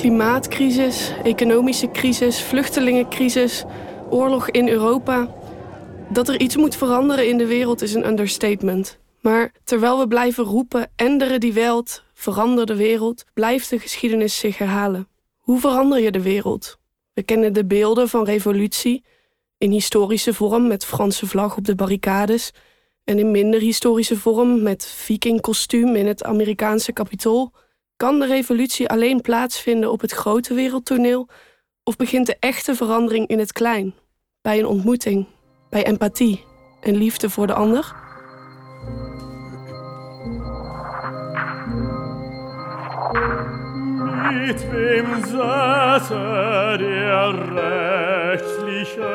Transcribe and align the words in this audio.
Klimaatcrisis, 0.00 1.12
economische 1.22 1.90
crisis, 1.90 2.42
vluchtelingencrisis, 2.42 3.64
oorlog 4.10 4.50
in 4.50 4.68
Europa. 4.68 5.34
Dat 6.08 6.28
er 6.28 6.40
iets 6.40 6.56
moet 6.56 6.76
veranderen 6.76 7.28
in 7.28 7.38
de 7.38 7.46
wereld 7.46 7.82
is 7.82 7.94
een 7.94 8.06
understatement. 8.06 8.98
Maar 9.20 9.52
terwijl 9.64 9.98
we 9.98 10.08
blijven 10.08 10.44
roepen, 10.44 10.90
enderen 10.96 11.40
die 11.40 11.52
wereld, 11.52 12.04
verander 12.14 12.66
de 12.66 12.76
wereld, 12.76 13.24
blijft 13.34 13.70
de 13.70 13.78
geschiedenis 13.78 14.38
zich 14.38 14.58
herhalen. 14.58 15.08
Hoe 15.36 15.60
verander 15.60 16.00
je 16.00 16.10
de 16.10 16.22
wereld? 16.22 16.78
We 17.12 17.22
kennen 17.22 17.52
de 17.52 17.64
beelden 17.64 18.08
van 18.08 18.24
revolutie 18.24 19.04
in 19.58 19.70
historische 19.70 20.34
vorm 20.34 20.66
met 20.66 20.84
Franse 20.84 21.26
vlag 21.26 21.56
op 21.56 21.64
de 21.64 21.74
barricades 21.74 22.52
en 23.04 23.18
in 23.18 23.30
minder 23.30 23.60
historische 23.60 24.16
vorm 24.16 24.62
met 24.62 24.86
vikingkostuum 24.86 25.96
in 25.96 26.06
het 26.06 26.24
Amerikaanse 26.24 26.92
kapitool. 26.92 27.52
Kan 28.00 28.18
de 28.18 28.26
revolutie 28.26 28.88
alleen 28.88 29.20
plaatsvinden 29.20 29.90
op 29.90 30.00
het 30.00 30.12
grote 30.12 30.54
wereldtoneel 30.54 31.28
of 31.84 31.96
begint 31.96 32.26
de 32.26 32.36
echte 32.38 32.74
verandering 32.74 33.26
in 33.26 33.38
het 33.38 33.52
klein, 33.52 33.94
bij 34.42 34.58
een 34.58 34.66
ontmoeting, 34.66 35.26
bij 35.70 35.84
empathie 35.84 36.44
en 36.80 36.96
liefde 36.96 37.30
voor 37.30 37.46
de 37.46 37.54
ander? 37.54 37.94
Mit 44.32 44.70
wem 44.70 45.24
saße 45.24 46.76
der 46.78 47.54
Rechtliche 47.54 49.14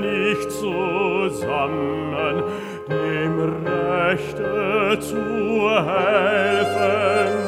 nicht 0.00 0.52
zusammen, 0.52 2.04
Rechte 4.14 4.98
zu 5.00 5.70
helfen? 5.70 7.43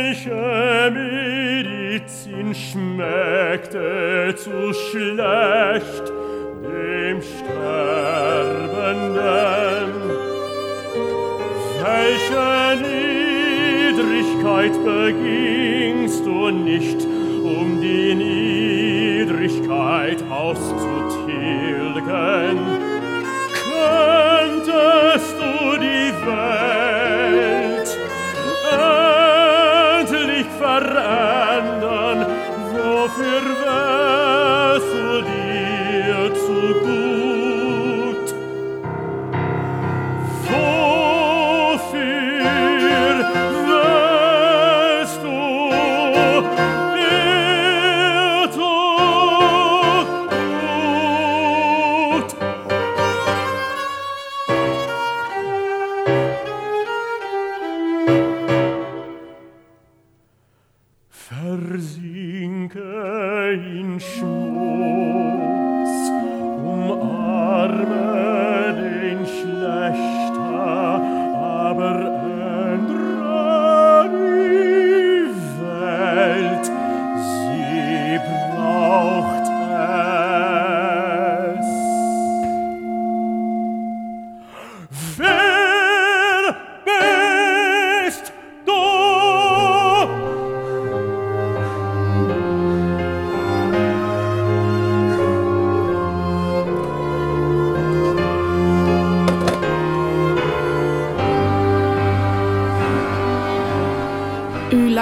Welche 0.00 0.92
Medizin 0.92 2.54
schmeckte 2.54 4.32
zu 4.36 4.72
schlecht 4.72 6.12
dem 6.62 7.20
Sterbenden? 7.20 9.10
Welche 11.82 12.78
Niedrigkeit 13.90 14.74
begingst 14.84 16.24
du 16.24 16.50
nicht, 16.50 17.04
um 17.42 17.80
die 17.80 18.14
Niedrigkeit 19.26 20.22
auszutilgen? 20.30 22.87
Trinke 62.68 63.52
in 63.54 63.98
Schmutz, 63.98 64.28
umarme 66.62 67.94
den 68.76 69.26
Schlechter, 69.26 71.00
aber 71.34 72.27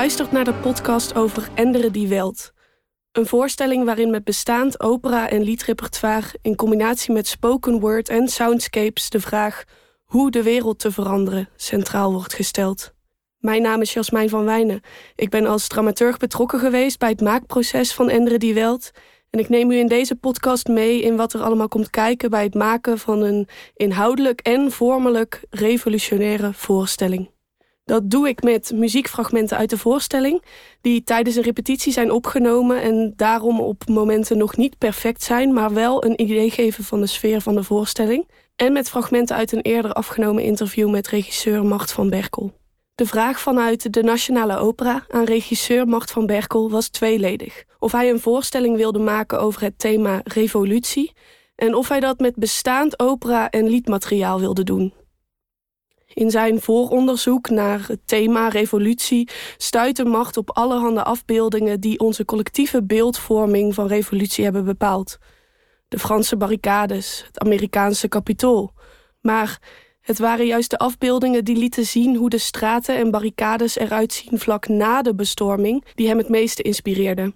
luistert 0.06 0.33
naar 0.33 0.44
de 0.44 0.55
podcast 0.55 1.15
over 1.15 1.49
Enderen 1.55 1.93
die 1.93 2.09
Welt. 2.09 2.53
Een 3.12 3.27
voorstelling 3.27 3.84
waarin 3.84 4.11
met 4.11 4.25
bestaand 4.25 4.81
opera- 4.81 5.28
en 5.28 5.43
liedrepertoire 5.43 6.39
in 6.43 6.56
combinatie 6.56 7.12
met 7.12 7.27
spoken 7.27 7.81
word 7.81 8.09
en 8.09 8.28
soundscapes 8.28 9.11
de 9.11 9.21
vraag 9.21 9.65
hoe 10.05 10.31
de 10.31 10.43
wereld 10.43 10.78
te 10.78 10.91
veranderen 10.91 11.49
centraal 11.56 12.12
wordt 12.12 12.34
gesteld. 12.34 12.93
Mijn 13.39 13.62
naam 13.62 13.81
is 13.81 13.93
Jasmijn 13.93 14.28
van 14.28 14.45
Wijnen. 14.45 14.81
Ik 15.15 15.31
ben 15.31 15.47
als 15.47 15.69
dramaturg 15.69 16.16
betrokken 16.16 16.59
geweest 16.59 16.99
bij 16.99 17.11
het 17.11 17.21
maakproces 17.21 17.95
van 17.95 18.11
Enderen 18.11 18.41
die 18.41 18.55
Welt. 18.55 18.91
En 19.31 19.39
ik 19.39 19.49
neem 19.49 19.71
u 19.71 19.77
in 19.77 19.89
deze 19.89 20.16
podcast 20.16 20.66
mee 20.66 21.03
in 21.03 21.16
wat 21.16 21.33
er 21.33 21.43
allemaal 21.43 21.69
komt 21.69 21.91
kijken 21.91 22.31
bij 22.31 22.43
het 22.43 22.55
maken 22.55 22.99
van 22.99 23.22
een 23.22 23.49
inhoudelijk 23.75 24.41
en 24.41 24.72
vormelijk 24.72 25.45
revolutionaire 25.50 26.53
voorstelling. 26.53 27.34
Dat 27.87 28.11
doe 28.11 28.29
ik 28.29 28.43
met 28.43 28.73
muziekfragmenten 28.75 29.57
uit 29.57 29.71
de 29.71 29.79
voorstelling, 29.79 30.43
die 30.81 31.05
tijdens 31.05 31.37
een 31.37 31.43
repetitie 31.43 31.93
zijn 31.93 32.11
opgenomen 32.11 32.83
en 32.83 33.13
daarom 33.17 33.61
op 33.61 33.89
momenten 33.89 34.39
nog 34.39 34.57
niet 34.57 34.79
perfect 34.79 35.23
zijn, 35.23 35.53
maar 35.53 35.75
wel 35.75 36.05
een 36.05 36.21
idee 36.21 36.51
geven 36.51 36.85
van 36.85 37.01
de 37.01 37.07
sfeer 37.07 37.41
van 37.41 37.55
de 37.55 37.63
voorstelling. 37.63 38.29
En 38.57 38.73
met 38.73 38.89
fragmenten 38.89 39.37
uit 39.37 39.53
een 39.53 39.61
eerder 39.61 39.93
afgenomen 39.93 40.43
interview 40.43 40.91
met 40.91 41.09
regisseur 41.09 41.65
Mart 41.65 41.93
van 41.93 42.11
Berkel. 42.11 42.53
De 42.95 43.07
vraag 43.07 43.41
vanuit 43.41 43.93
de 43.93 44.03
Nationale 44.03 44.57
Opera 44.57 45.05
aan 45.09 45.25
regisseur 45.25 45.87
Mart 45.89 46.11
van 46.11 46.27
Berkel 46.27 46.71
was 46.71 46.89
tweeledig. 46.89 47.65
Of 47.79 47.93
hij 47.93 48.11
een 48.11 48.21
voorstelling 48.21 48.77
wilde 48.77 48.99
maken 48.99 49.41
over 49.41 49.63
het 49.63 49.78
thema 49.78 50.21
revolutie 50.25 51.13
en 51.57 51.75
of 51.75 51.89
hij 51.89 52.01
dat 52.01 52.19
met 52.19 52.34
bestaand 52.34 52.99
opera 52.99 53.51
en 53.51 53.69
liedmateriaal 53.69 54.41
wilde 54.41 54.65
doen. 54.65 54.93
In 56.16 56.30
zijn 56.30 56.60
vooronderzoek 56.60 57.51
naar 57.51 57.84
het 57.86 58.01
thema 58.04 58.48
revolutie 58.48 59.28
stuitte 59.57 60.04
Mart 60.04 60.36
op 60.36 60.51
allerhande 60.57 61.04
afbeeldingen 61.04 61.80
die 61.80 61.98
onze 61.98 62.24
collectieve 62.24 62.83
beeldvorming 62.83 63.74
van 63.74 63.86
revolutie 63.86 64.45
hebben 64.45 64.65
bepaald. 64.65 65.18
De 65.89 65.98
Franse 65.98 66.36
barricades, 66.36 67.22
het 67.27 67.39
Amerikaanse 67.39 68.09
kapitool. 68.09 68.72
Maar 69.21 69.59
het 70.01 70.18
waren 70.18 70.47
juist 70.47 70.71
de 70.71 70.78
afbeeldingen 70.78 71.45
die 71.45 71.57
lieten 71.57 71.86
zien 71.86 72.16
hoe 72.16 72.30
de 72.30 72.39
straten 72.39 72.97
en 72.97 73.10
barricades 73.10 73.78
eruit 73.78 74.12
zien 74.12 74.39
vlak 74.39 74.69
na 74.69 75.03
de 75.03 75.15
bestorming 75.15 75.84
die 75.95 76.09
hem 76.09 76.19
het 76.19 76.28
meeste 76.28 76.62
inspireerden. 76.62 77.34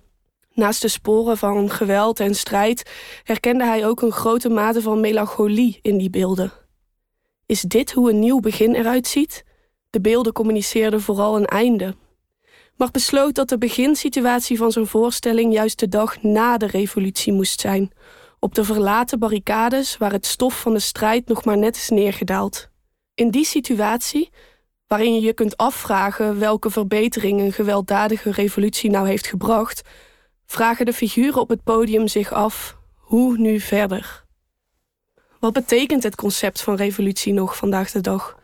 Naast 0.52 0.82
de 0.82 0.88
sporen 0.88 1.36
van 1.36 1.70
geweld 1.70 2.20
en 2.20 2.34
strijd 2.34 2.90
herkende 3.22 3.64
hij 3.64 3.86
ook 3.86 4.02
een 4.02 4.12
grote 4.12 4.48
mate 4.48 4.82
van 4.82 5.00
melancholie 5.00 5.78
in 5.82 5.98
die 5.98 6.10
beelden. 6.10 6.52
Is 7.50 7.60
dit 7.60 7.92
hoe 7.92 8.10
een 8.10 8.18
nieuw 8.18 8.40
begin 8.40 8.74
eruit 8.74 9.06
ziet? 9.06 9.44
De 9.90 10.00
beelden 10.00 10.32
communiceerden 10.32 11.00
vooral 11.00 11.36
een 11.36 11.46
einde. 11.46 11.94
Maar 12.76 12.90
besloot 12.90 13.34
dat 13.34 13.48
de 13.48 13.58
beginsituatie 13.58 14.58
van 14.58 14.72
zijn 14.72 14.86
voorstelling 14.86 15.52
juist 15.52 15.78
de 15.78 15.88
dag 15.88 16.22
na 16.22 16.56
de 16.56 16.66
revolutie 16.66 17.32
moest 17.32 17.60
zijn, 17.60 17.90
op 18.38 18.54
de 18.54 18.64
verlaten 18.64 19.18
barricades 19.18 19.96
waar 19.96 20.12
het 20.12 20.26
stof 20.26 20.60
van 20.60 20.72
de 20.72 20.78
strijd 20.78 21.28
nog 21.28 21.44
maar 21.44 21.58
net 21.58 21.76
is 21.76 21.88
neergedaald. 21.88 22.68
In 23.14 23.30
die 23.30 23.44
situatie, 23.44 24.30
waarin 24.86 25.14
je 25.14 25.20
je 25.20 25.32
kunt 25.32 25.56
afvragen 25.56 26.38
welke 26.38 26.70
verbetering 26.70 27.40
een 27.40 27.52
gewelddadige 27.52 28.30
revolutie 28.30 28.90
nou 28.90 29.08
heeft 29.08 29.26
gebracht, 29.26 29.82
vragen 30.46 30.86
de 30.86 30.92
figuren 30.92 31.40
op 31.40 31.48
het 31.48 31.62
podium 31.62 32.08
zich 32.08 32.32
af: 32.32 32.76
hoe 32.94 33.38
nu 33.38 33.60
verder? 33.60 34.28
Wat 35.40 35.52
betekent 35.52 36.02
het 36.02 36.16
concept 36.16 36.60
van 36.60 36.74
revolutie 36.74 37.32
nog 37.32 37.56
vandaag 37.56 37.90
de 37.90 38.00
dag? 38.00 38.38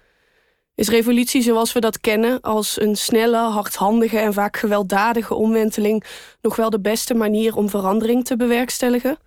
Is 0.75 0.89
revolutie 0.89 1.43
zoals 1.43 1.73
we 1.73 1.81
dat 1.81 2.01
kennen, 2.01 2.41
als 2.41 2.81
een 2.81 2.97
snelle, 2.97 3.37
hardhandige 3.37 4.19
en 4.19 4.33
vaak 4.33 4.57
gewelddadige 4.57 5.35
omwenteling, 5.35 6.05
nog 6.41 6.57
wel 6.57 6.71
de 6.71 6.81
beste 6.81 7.15
manier 7.15 7.57
om 7.57 7.69
verandering 7.69 8.25
te 8.25 8.37
bewerkstelligen? 8.37 9.19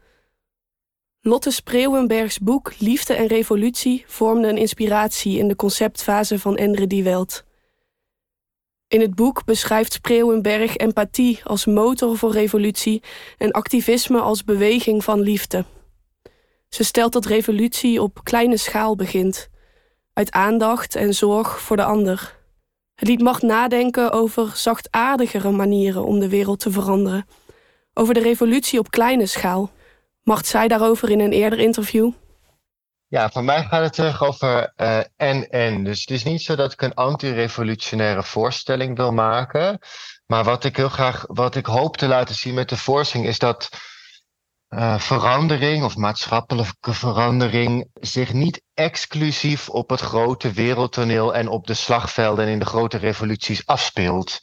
Lotte 1.21 1.51
Spreeuwenbergs 1.51 2.39
boek 2.39 2.73
Liefde 2.79 3.13
en 3.13 3.27
Revolutie 3.27 4.03
vormde 4.07 4.47
een 4.47 4.57
inspiratie 4.57 5.37
in 5.37 5.47
de 5.47 5.55
conceptfase 5.55 6.39
van 6.39 6.57
Endre 6.57 6.87
die 6.87 7.03
Welt. 7.03 7.43
In 8.87 9.01
het 9.01 9.15
boek 9.15 9.45
beschrijft 9.45 9.93
Spreeuwenberg 9.93 10.75
empathie 10.75 11.39
als 11.43 11.65
motor 11.65 12.17
voor 12.17 12.31
revolutie 12.31 13.03
en 13.37 13.51
activisme 13.51 14.19
als 14.19 14.43
beweging 14.43 15.03
van 15.03 15.19
liefde. 15.19 15.65
Ze 16.69 16.83
stelt 16.83 17.13
dat 17.13 17.25
revolutie 17.25 18.01
op 18.01 18.23
kleine 18.23 18.57
schaal 18.57 18.95
begint, 18.95 19.49
uit 20.13 20.31
aandacht 20.31 20.95
en 20.95 21.13
zorg 21.13 21.59
voor 21.61 21.75
de 21.75 21.83
ander. 21.83 22.37
Het 22.95 23.07
liet 23.07 23.21
Macht 23.21 23.41
nadenken 23.41 24.11
over 24.11 24.51
zachtaardigere 24.55 25.51
manieren 25.51 26.05
om 26.05 26.19
de 26.19 26.29
wereld 26.29 26.59
te 26.59 26.71
veranderen, 26.71 27.27
over 27.93 28.13
de 28.13 28.19
revolutie 28.19 28.79
op 28.79 28.91
kleine 28.91 29.25
schaal. 29.25 29.71
Macht 30.23 30.45
zei 30.45 30.67
daarover 30.67 31.09
in 31.09 31.19
een 31.19 31.31
eerder 31.31 31.59
interview. 31.59 32.11
Ja, 33.07 33.29
voor 33.29 33.43
mij 33.43 33.63
gaat 33.63 33.83
het 33.83 33.93
terug 33.93 34.23
over 34.23 34.73
uh, 34.77 34.99
en 35.15 35.49
en. 35.49 35.83
Dus 35.83 35.99
het 35.99 36.09
is 36.09 36.23
niet 36.23 36.41
zo 36.41 36.55
dat 36.55 36.73
ik 36.73 36.81
een 36.81 36.93
anti-revolutionaire 36.93 38.23
voorstelling 38.23 38.97
wil 38.97 39.11
maken. 39.11 39.79
Maar 40.25 40.43
wat 40.43 40.63
ik 40.63 40.77
heel 40.77 40.89
graag, 40.89 41.25
wat 41.27 41.55
ik 41.55 41.65
hoop 41.65 41.97
te 41.97 42.07
laten 42.07 42.35
zien 42.35 42.53
met 42.53 42.69
de 42.69 42.77
voorstelling, 42.77 43.29
is 43.29 43.39
dat 43.39 43.69
uh, 44.69 44.99
verandering 44.99 45.83
of 45.83 45.95
maatschappelijke 45.95 46.93
verandering 46.93 47.89
zich 47.93 48.33
niet 48.33 48.61
exclusief 48.73 49.69
op 49.69 49.89
het 49.89 49.99
grote 49.99 50.51
wereldtoneel 50.51 51.35
en 51.35 51.47
op 51.47 51.67
de 51.67 51.73
slagvelden 51.73 52.45
en 52.45 52.51
in 52.51 52.59
de 52.59 52.65
grote 52.65 52.97
revoluties 52.97 53.65
afspeelt. 53.65 54.39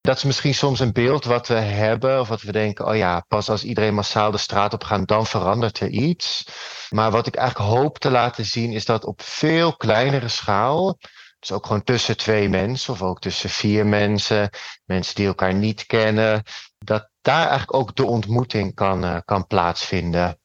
Dat 0.00 0.16
is 0.16 0.24
misschien 0.24 0.54
soms 0.54 0.80
een 0.80 0.92
beeld 0.92 1.24
wat 1.24 1.48
we 1.48 1.54
hebben, 1.54 2.20
of 2.20 2.28
wat 2.28 2.42
we 2.42 2.52
denken: 2.52 2.86
oh 2.86 2.96
ja, 2.96 3.24
pas 3.28 3.48
als 3.48 3.64
iedereen 3.64 3.94
massaal 3.94 4.30
de 4.30 4.38
straat 4.38 4.72
op 4.72 4.84
gaat, 4.84 5.08
dan 5.08 5.26
verandert 5.26 5.80
er 5.80 5.88
iets. 5.88 6.48
Maar 6.90 7.10
wat 7.10 7.26
ik 7.26 7.34
eigenlijk 7.34 7.70
hoop 7.70 7.98
te 7.98 8.10
laten 8.10 8.44
zien, 8.44 8.72
is 8.72 8.84
dat 8.84 9.04
op 9.04 9.22
veel 9.22 9.76
kleinere 9.76 10.28
schaal, 10.28 10.98
dus 11.38 11.52
ook 11.52 11.66
gewoon 11.66 11.82
tussen 11.82 12.16
twee 12.16 12.48
mensen, 12.48 12.92
of 12.92 13.02
ook 13.02 13.20
tussen 13.20 13.50
vier 13.50 13.86
mensen, 13.86 14.50
mensen 14.84 15.14
die 15.14 15.26
elkaar 15.26 15.54
niet 15.54 15.86
kennen, 15.86 16.42
dat 16.78 17.10
daar 17.26 17.48
eigenlijk 17.48 17.74
ook 17.74 17.96
de 17.96 18.04
ontmoeting 18.04 18.74
kan, 18.74 19.04
uh, 19.04 19.16
kan 19.24 19.46
plaatsvinden. 19.46 20.38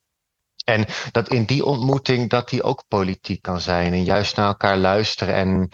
En 0.63 0.85
dat 1.11 1.29
in 1.29 1.45
die 1.45 1.65
ontmoeting 1.65 2.29
dat 2.29 2.49
die 2.49 2.63
ook 2.63 2.83
politiek 2.87 3.41
kan 3.41 3.61
zijn. 3.61 3.93
En 3.93 4.03
juist 4.03 4.35
naar 4.35 4.47
elkaar 4.47 4.77
luisteren 4.77 5.35
en 5.35 5.69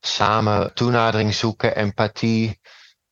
samen 0.00 0.74
toenadering 0.74 1.34
zoeken, 1.34 1.76
empathie 1.76 2.60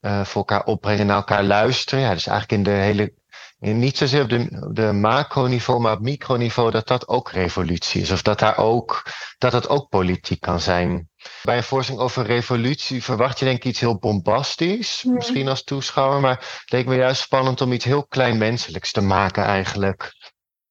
uh, 0.00 0.25
voor 0.25 0.37
elkaar 0.37 0.65
opbrengen, 0.65 1.06
naar 1.06 1.17
elkaar 1.17 1.45
luisteren. 1.45 2.00
Ja, 2.05 2.12
dus 2.15 2.27
eigenlijk 2.27 2.59
in 2.59 2.73
de 2.73 2.81
hele. 2.81 3.17
In 3.61 3.79
niet 3.79 3.97
zozeer 3.97 4.23
op 4.23 4.29
de, 4.29 4.71
de 4.73 4.93
macroniveau, 4.93 5.81
maar 5.81 5.93
op 5.93 6.01
microniveau, 6.01 6.71
dat 6.71 6.87
dat 6.87 7.09
ook 7.09 7.31
revolutie 7.31 8.01
is. 8.01 8.11
Of 8.11 8.23
dat 8.23 8.39
daar 8.39 8.59
ook, 8.59 9.03
dat 9.39 9.53
het 9.53 9.69
ook 9.69 9.89
politiek 9.89 10.41
kan 10.41 10.61
zijn. 10.61 11.07
Bij 11.43 11.56
een 11.56 11.62
voorstelling 11.62 12.05
over 12.05 12.26
revolutie 12.26 13.05
verwacht 13.05 13.38
je 13.38 13.44
denk 13.44 13.56
ik 13.56 13.65
iets 13.65 13.81
heel 13.81 13.99
bombastisch, 13.99 15.05
misschien 15.05 15.49
als 15.49 15.65
toeschouwer, 15.65 16.20
maar 16.20 16.61
het 16.61 16.73
leek 16.73 16.87
me 16.87 16.97
juist 16.97 17.23
spannend 17.23 17.61
om 17.61 17.73
iets 17.73 17.85
heel 17.85 18.06
klein 18.06 18.38
menselijks 18.38 18.93
te 18.93 19.00
maken 19.00 19.44
eigenlijk. 19.44 20.12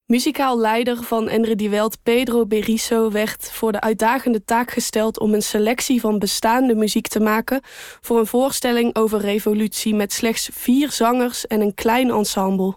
Muzikaal 0.05 0.59
leider 0.59 1.03
van 1.03 1.29
Endre 1.29 1.55
Die 1.55 1.69
Welt, 1.69 2.03
Pedro 2.03 2.45
Berisso, 2.45 3.11
werd 3.11 3.51
voor 3.51 3.71
de 3.71 3.81
uitdagende 3.81 4.43
taak 4.43 4.71
gesteld 4.71 5.19
om 5.19 5.33
een 5.33 5.41
selectie 5.41 5.99
van 5.99 6.19
bestaande 6.19 6.75
muziek 6.75 7.07
te 7.07 7.19
maken 7.19 7.61
voor 8.01 8.19
een 8.19 8.27
voorstelling 8.27 8.95
over 8.95 9.19
revolutie 9.19 9.95
met 9.95 10.13
slechts 10.13 10.49
vier 10.53 10.91
zangers 10.91 11.47
en 11.47 11.61
een 11.61 11.73
klein 11.73 12.09
ensemble. 12.09 12.75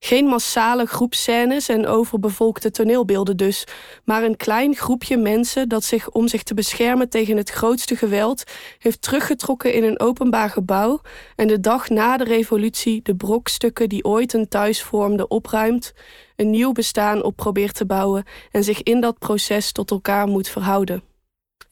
Geen 0.00 0.26
massale 0.26 0.86
groepscènes 0.86 1.68
en 1.68 1.86
overbevolkte 1.86 2.70
toneelbeelden 2.70 3.36
dus, 3.36 3.64
maar 4.04 4.22
een 4.22 4.36
klein 4.36 4.76
groepje 4.76 5.16
mensen 5.16 5.68
dat 5.68 5.84
zich 5.84 6.10
om 6.10 6.28
zich 6.28 6.42
te 6.42 6.54
beschermen 6.54 7.08
tegen 7.08 7.36
het 7.36 7.50
grootste 7.50 7.96
geweld 7.96 8.44
heeft 8.78 9.02
teruggetrokken 9.02 9.72
in 9.72 9.84
een 9.84 10.00
openbaar 10.00 10.50
gebouw 10.50 11.00
en 11.36 11.46
de 11.46 11.60
dag 11.60 11.88
na 11.88 12.16
de 12.16 12.24
revolutie 12.24 13.02
de 13.02 13.16
brokstukken 13.16 13.88
die 13.88 14.04
ooit 14.04 14.32
een 14.32 14.48
thuis 14.48 14.82
vormden 14.82 15.30
opruimt, 15.30 15.92
een 16.36 16.50
nieuw 16.50 16.72
bestaan 16.72 17.22
op 17.22 17.36
probeert 17.36 17.74
te 17.74 17.86
bouwen 17.86 18.24
en 18.50 18.64
zich 18.64 18.82
in 18.82 19.00
dat 19.00 19.18
proces 19.18 19.72
tot 19.72 19.90
elkaar 19.90 20.26
moet 20.26 20.48
verhouden. 20.48 21.02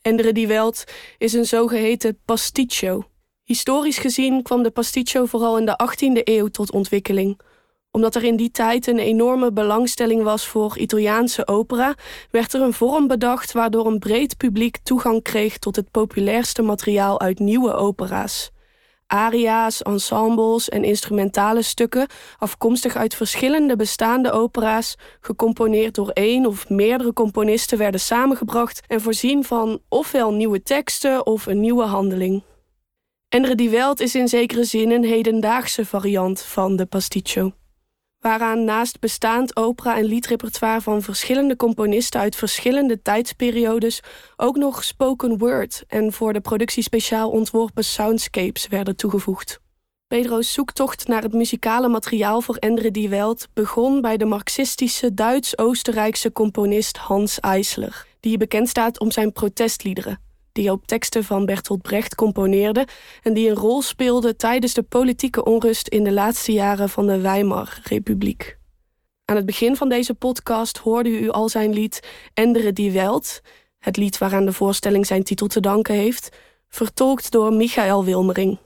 Endre 0.03 0.33
die 0.33 0.47
Welt 0.47 0.85
is 1.19 1.33
een 1.33 1.47
zogeheten 1.47 2.19
pasticcio. 2.25 3.05
Historisch 3.43 3.99
gezien 3.99 4.43
kwam 4.43 4.63
de 4.63 4.71
pasticcio 4.71 5.25
vooral 5.25 5.59
in 5.59 5.67
de 5.67 5.79
18e 5.83 6.23
eeuw 6.25 6.47
tot 6.47 6.73
ontwikkeling 6.73 7.41
omdat 7.97 8.15
er 8.15 8.25
in 8.25 8.37
die 8.37 8.51
tijd 8.51 8.87
een 8.87 8.99
enorme 8.99 9.53
belangstelling 9.53 10.23
was 10.23 10.47
voor 10.47 10.79
Italiaanse 10.79 11.47
opera, 11.47 11.95
werd 12.31 12.53
er 12.53 12.61
een 12.61 12.73
vorm 12.73 13.07
bedacht 13.07 13.53
waardoor 13.53 13.87
een 13.87 13.99
breed 13.99 14.37
publiek 14.37 14.79
toegang 14.83 15.23
kreeg 15.23 15.59
tot 15.59 15.77
het 15.77 15.91
populairste 15.91 16.63
materiaal 16.63 17.21
uit 17.21 17.39
nieuwe 17.39 17.73
opera's. 17.73 18.51
Aria's, 19.07 19.83
ensembles 19.83 20.69
en 20.69 20.85
instrumentale 20.85 21.63
stukken, 21.63 22.07
afkomstig 22.39 22.97
uit 22.97 23.15
verschillende 23.15 23.77
bestaande 23.77 24.31
opera's, 24.31 24.97
gecomponeerd 25.21 25.95
door 25.95 26.11
één 26.11 26.47
of 26.47 26.69
meerdere 26.69 27.13
componisten, 27.13 27.79
werden 27.79 28.01
samengebracht 28.01 28.83
en 28.87 29.01
voorzien 29.01 29.45
van 29.45 29.81
ofwel 29.89 30.33
nieuwe 30.33 30.63
teksten 30.63 31.27
of 31.27 31.47
een 31.47 31.61
nieuwe 31.61 31.85
handeling. 31.85 32.43
Endre 33.29 33.55
die 33.55 33.71
Welt 33.71 34.01
is 34.01 34.15
in 34.15 34.29
zekere 34.29 34.65
zin 34.65 34.91
een 34.91 35.05
hedendaagse 35.05 35.85
variant 35.85 36.43
van 36.43 36.77
de 36.77 36.87
pasticcio 36.87 37.53
waaraan 38.21 38.65
naast 38.65 39.01
bestaand 39.01 39.57
opera- 39.57 39.97
en 39.97 40.05
liedrepertoire 40.05 40.81
van 40.81 41.03
verschillende 41.03 41.57
componisten 41.57 42.21
uit 42.21 42.37
verschillende 42.37 43.03
tijdsperiodes 43.03 44.01
ook 44.37 44.57
nog 44.57 44.85
spoken 44.85 45.39
word 45.39 45.85
en 45.89 46.13
voor 46.13 46.33
de 46.33 46.41
productie 46.41 46.83
speciaal 46.83 47.31
ontworpen 47.31 47.85
soundscapes 47.85 48.67
werden 48.67 48.97
toegevoegd. 48.97 49.61
Pedro's 50.07 50.53
zoektocht 50.53 51.09
naar 51.09 51.23
het 51.23 51.33
muzikale 51.33 51.89
materiaal 51.89 52.41
voor 52.41 52.57
Endre 52.57 52.91
die 52.91 53.09
Welt 53.09 53.49
begon 53.53 54.01
bij 54.01 54.17
de 54.17 54.25
marxistische 54.25 55.15
Duits-Oostenrijkse 55.15 56.33
componist 56.33 56.97
Hans 56.97 57.41
Eisler, 57.41 58.07
die 58.21 58.37
bekend 58.37 58.69
staat 58.69 59.01
om 59.01 59.11
zijn 59.11 59.33
protestliederen 59.33 60.26
die 60.57 60.71
op 60.71 60.87
teksten 60.87 61.25
van 61.25 61.47
Bertolt 61.47 61.83
Brecht 61.83 62.15
componeerde 62.15 62.87
en 63.23 63.35
die 63.35 63.49
een 63.49 63.57
rol 63.57 63.83
speelde 63.83 64.37
tijdens 64.37 64.75
de 64.75 64.83
politieke 64.83 65.45
onrust 65.45 65.89
in 65.89 66.05
de 66.05 66.13
laatste 66.13 66.53
jaren 66.53 66.89
van 66.89 67.07
de 67.07 67.21
Weimar-republiek. 67.21 68.59
Aan 69.25 69.37
het 69.37 69.47
begin 69.47 69.77
van 69.77 69.89
deze 69.89 70.15
podcast 70.15 70.79
hoorde 70.79 71.21
u 71.21 71.29
al 71.29 71.49
zijn 71.49 71.73
lied 71.73 72.09
Endere 72.35 72.73
die 72.73 72.91
Welt, 72.91 73.41
het 73.79 73.97
lied 73.97 74.19
waaraan 74.19 74.45
de 74.45 74.53
voorstelling 74.53 75.07
zijn 75.07 75.23
titel 75.23 75.47
te 75.47 75.61
danken 75.61 75.95
heeft, 75.95 76.37
vertolkt 76.69 77.31
door 77.31 77.53
Michael 77.53 78.05
Wilmering. 78.05 78.59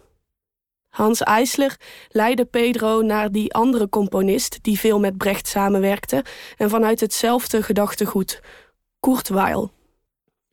Hans 0.89 1.21
Eisler 1.21 1.77
leidde 2.09 2.45
Pedro 2.45 3.03
naar 3.03 3.33
die 3.33 3.55
andere 3.55 3.89
componist 3.89 4.59
die 4.63 4.79
veel 4.79 5.01
met 5.01 5.17
Brecht 5.17 5.47
samenwerkte 5.47 6.25
en 6.57 6.71
vanuit 6.71 7.01
hetzelfde 7.01 7.63
gedachtegoed, 7.63 8.41
Kurt 9.01 9.29
Weill. 9.29 9.69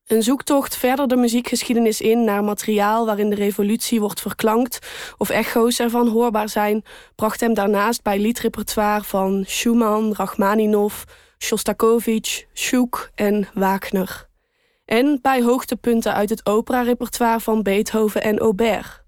Een 0.07 0.23
zoektocht 0.23 0.75
verder 0.77 1.07
de 1.07 1.15
muziekgeschiedenis 1.15 2.01
in 2.01 2.23
naar 2.23 2.43
materiaal 2.43 3.05
waarin 3.05 3.29
de 3.29 3.35
revolutie 3.35 3.99
wordt 3.99 4.21
verklankt 4.21 4.79
of 5.17 5.29
echo's 5.29 5.79
ervan 5.79 6.07
hoorbaar 6.07 6.49
zijn, 6.49 6.83
bracht 7.15 7.39
hem 7.39 7.53
daarnaast 7.53 8.03
bij 8.03 8.19
liedrepertoire 8.19 9.03
van 9.03 9.43
Schumann, 9.47 10.13
Rachmaninov, 10.13 11.03
Shostakovich, 11.37 12.45
Schuch 12.53 13.09
en 13.15 13.47
Wagner. 13.53 14.27
En 14.85 15.19
bij 15.21 15.41
hoogtepunten 15.41 16.13
uit 16.13 16.29
het 16.29 16.45
operarepertoire 16.45 17.39
van 17.39 17.63
Beethoven 17.63 18.21
en 18.21 18.39
Aubert. 18.39 19.03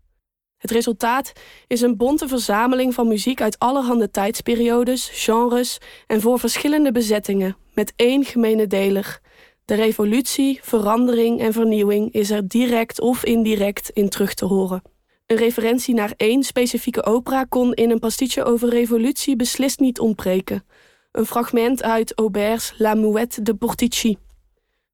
Het 0.58 0.72
resultaat 0.72 1.32
is 1.68 1.82
een 1.82 1.98
bonte 1.98 2.27
verzameling 2.27 2.94
van 2.94 3.08
muziek 3.08 3.41
uit 3.41 3.60
allerhande 3.60 4.12
tijdsperiodes, 4.12 5.10
genres 5.13 5.77
en 6.08 6.22
voor 6.22 6.39
verschillende 6.39 6.91
bezettingen, 6.91 7.58
met 7.74 7.94
één 7.96 8.25
gemene 8.25 8.68
deler 8.68 9.22
de 9.69 9.75
revolutie, 9.75 10.59
verandering 10.61 11.39
en 11.39 11.53
vernieuwing 11.53 12.13
is 12.13 12.29
er 12.29 12.47
direct 12.47 13.01
of 13.01 13.25
indirect 13.25 13.89
in 13.89 14.09
terug 14.09 14.33
te 14.33 14.45
horen. 14.45 14.81
Een 15.25 15.38
referentie 15.38 15.93
naar 15.93 16.13
één 16.17 16.43
specifieke 16.43 17.05
opera 17.05 17.43
kon 17.43 17.73
in 17.73 17.91
een 17.91 17.99
pastiche 17.99 18.43
over 18.43 18.69
revolutie 18.69 19.35
beslist 19.35 19.79
niet 19.79 19.99
ontbreken. 19.99 20.65
Een 21.11 21.25
fragment 21.25 21.83
uit 21.83 22.13
Aubert's 22.13 22.73
La 22.77 22.93
Mouette 22.93 23.41
de 23.41 23.55
Portici. 23.55 24.17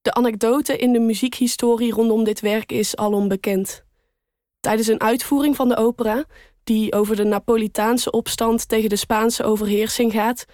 De 0.01 0.13
anekdote 0.13 0.77
in 0.77 0.93
de 0.93 0.99
muziekhistorie 0.99 1.93
rondom 1.93 2.23
dit 2.23 2.39
werk 2.39 2.71
is 2.71 2.95
alom 2.95 3.27
bekend. 3.27 3.83
Tijdens 4.59 4.87
een 4.87 5.01
uitvoering 5.01 5.55
van 5.55 5.67
de 5.69 5.77
opera, 5.77 6.25
die 6.63 6.93
over 6.93 7.15
de 7.15 7.23
Napolitaanse 7.23 8.11
opstand 8.11 8.67
tegen 8.67 8.89
de 8.89 8.95
Spaanse 8.95 9.43
overheersing 9.43 10.11
gaat, 10.11 10.45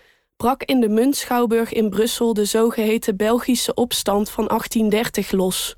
brak 0.42 0.64
in 0.64 0.80
de 0.80 0.90
Muntschouwburg 0.90 1.74
in 1.74 1.90
Brussel 1.90 2.34
de 2.34 2.46
zogeheten 2.46 3.18
Belgische 3.18 3.74
opstand 3.74 4.30
van 4.30 4.48
1830 4.48 5.32
los. 5.32 5.76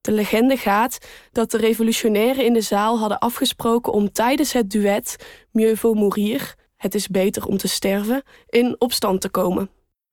De 0.00 0.12
legende 0.12 0.56
gaat 0.56 0.98
dat 1.32 1.50
de 1.50 1.56
revolutionairen 1.56 2.44
in 2.44 2.52
de 2.52 2.60
zaal 2.60 2.98
hadden 2.98 3.18
afgesproken 3.18 3.92
om 3.92 4.12
tijdens 4.12 4.52
het 4.52 4.70
duet 4.70 5.16
Mieux 5.52 5.80
vaut 5.80 5.94
mourir, 5.94 6.54
het 6.76 6.94
is 6.94 7.08
beter 7.08 7.46
om 7.46 7.56
te 7.56 7.68
sterven, 7.68 8.22
in 8.48 8.76
opstand 8.78 9.20
te 9.20 9.28
komen. 9.28 9.70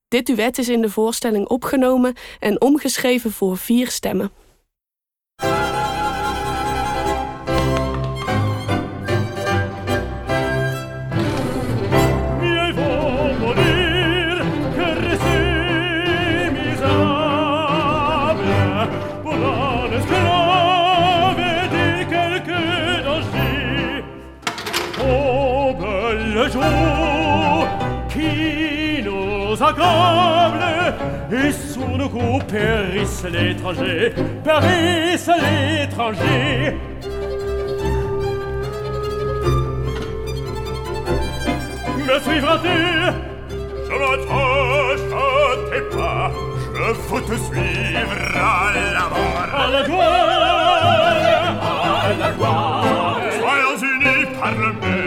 Dit 0.08 0.26
duet 0.26 0.58
is 0.58 0.70
in 0.70 0.82
de 0.82 0.90
voorstelling 0.90 1.48
opgenomen 1.48 2.14
en 2.40 2.62
omgeschreven 2.62 3.32
voor 3.32 3.58
vier 3.58 3.88
stemmen. 3.88 4.32
Le 26.38 26.51
jour 26.51 27.67
qui 28.13 29.01
nous 29.03 29.63
accable 29.63 30.65
et 31.32 31.51
sous 31.51 31.98
nos 31.98 32.10
coups 32.10 32.46
périssent 32.46 33.25
l'étranger, 33.25 34.13
périssent 34.44 35.32
l'étranger. 35.44 36.77
Me 42.08 42.15
suivras-tu? 42.25 42.77
Je 43.89 43.96
m'attache 44.01 45.08
à 45.13 45.25
tes 45.70 45.86
pas, 45.96 46.32
je 46.75 46.88
veux 47.10 47.22
te 47.22 47.36
suivre 47.48 48.17
à 48.36 48.48
la 48.96 49.06
mort. 49.10 49.50
À 49.53 49.72
la 49.72 49.82
gloire, 49.88 50.38
à 52.03 52.13
la 52.20 52.29
gloire. 52.32 52.86
Soyons 53.39 53.77
unis 53.91 54.25
par 54.39 54.51
le 54.51 54.70
même 54.82 55.07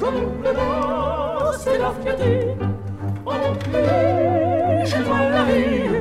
Je 0.00 0.06
me 0.06 0.50
laisse 0.56 1.66
et 1.66 1.78
la 1.78 1.90
fierté. 2.02 2.56
Enculé, 3.26 4.86
j'ai 4.86 5.04
mal 5.10 5.30
la 5.30 5.42
vie. 5.44 6.00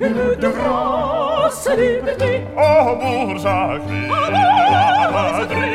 Une 0.00 0.36
de 0.38 0.48
grâce 0.48 1.68
liberté. 1.70 2.42
Oh, 2.56 2.94
bourgeois, 3.00 3.78
à 4.22 5.10
Madrid. 5.10 5.67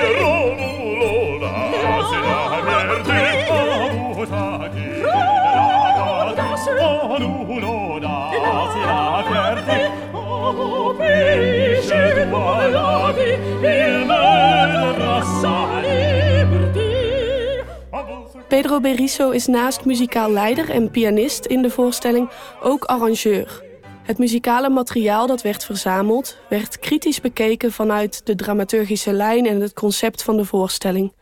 Pedro 18.53 18.79
Berisso 18.79 19.29
is 19.29 19.48
naast 19.48 19.86
muzikaal 19.86 20.31
leider 20.31 20.69
en 20.69 20.91
pianist 20.91 21.45
in 21.45 21.62
de 21.62 21.69
voorstelling 21.69 22.29
ook 22.62 22.83
arrangeur. 22.83 23.63
Het 24.03 24.17
muzikale 24.17 24.69
materiaal 24.69 25.27
dat 25.27 25.41
werd 25.41 25.65
verzameld, 25.65 26.38
werd 26.50 26.79
kritisch 26.79 27.22
bekeken 27.22 27.72
vanuit 27.72 28.25
de 28.25 28.36
dramaturgische 28.36 29.13
lijn 29.13 29.45
en 29.45 29.62
het 29.62 29.74
concept 29.74 30.24
van 30.24 30.38
de 30.38 30.45
voorstelling. 30.45 31.13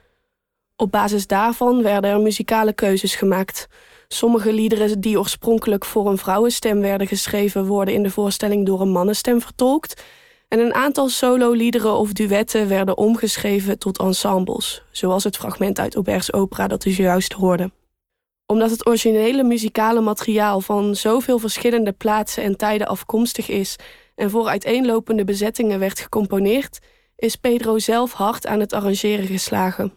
Op 0.76 0.92
basis 0.92 1.28
daarvan 1.28 1.84
werden 1.84 2.12
er 2.12 2.20
muzikale 2.20 2.74
keuzes 2.74 3.16
gemaakt. 3.16 3.68
Sommige 4.08 4.54
liederen 4.54 5.02
die 5.02 5.20
oorspronkelijk 5.20 5.86
voor 5.86 6.10
een 6.10 6.18
vrouwenstem 6.18 6.82
werden 6.82 7.08
geschreven, 7.08 7.66
worden 7.66 7.94
in 7.94 8.04
de 8.04 8.12
voorstelling 8.12 8.66
door 8.66 8.82
een 8.82 8.92
mannenstem 8.92 9.42
vertolkt. 9.42 10.04
En 10.51 10.60
een 10.60 10.74
aantal 10.74 11.10
solo-liederen 11.10 11.93
of 11.93 12.13
duetten 12.13 12.67
werden 12.67 12.98
omgeschreven 12.98 13.79
tot 13.79 14.00
ensembles, 14.00 14.84
zoals 14.91 15.24
het 15.24 15.38
fragment 15.38 15.79
uit 15.79 15.96
Aubert's 15.96 16.34
opera 16.34 16.67
dat 16.67 16.86
u 16.86 16.91
zojuist 16.91 17.34
hoorde. 17.34 17.72
Omdat 18.46 18.70
het 18.70 18.88
originele 18.88 19.43
muzikale 19.43 20.01
materiaal 20.01 20.62
van 20.62 20.96
zoveel 20.96 21.39
verschillende 21.39 21.91
plaatsen 21.91 22.43
en 22.43 22.58
tijden 22.58 22.88
afkomstig 22.88 23.50
is 23.50 23.75
en 24.15 24.29
voor 24.29 24.48
uiteenlopende 24.48 25.24
bezettingen 25.24 25.79
werd 25.79 26.00
gecomponeerd, 26.00 26.79
is 27.15 27.36
Pedro 27.36 27.79
zelf 27.79 28.13
hard 28.13 28.48
aan 28.48 28.60
het 28.60 28.74
arrangeren 28.74 29.27
geslagen. 29.27 29.93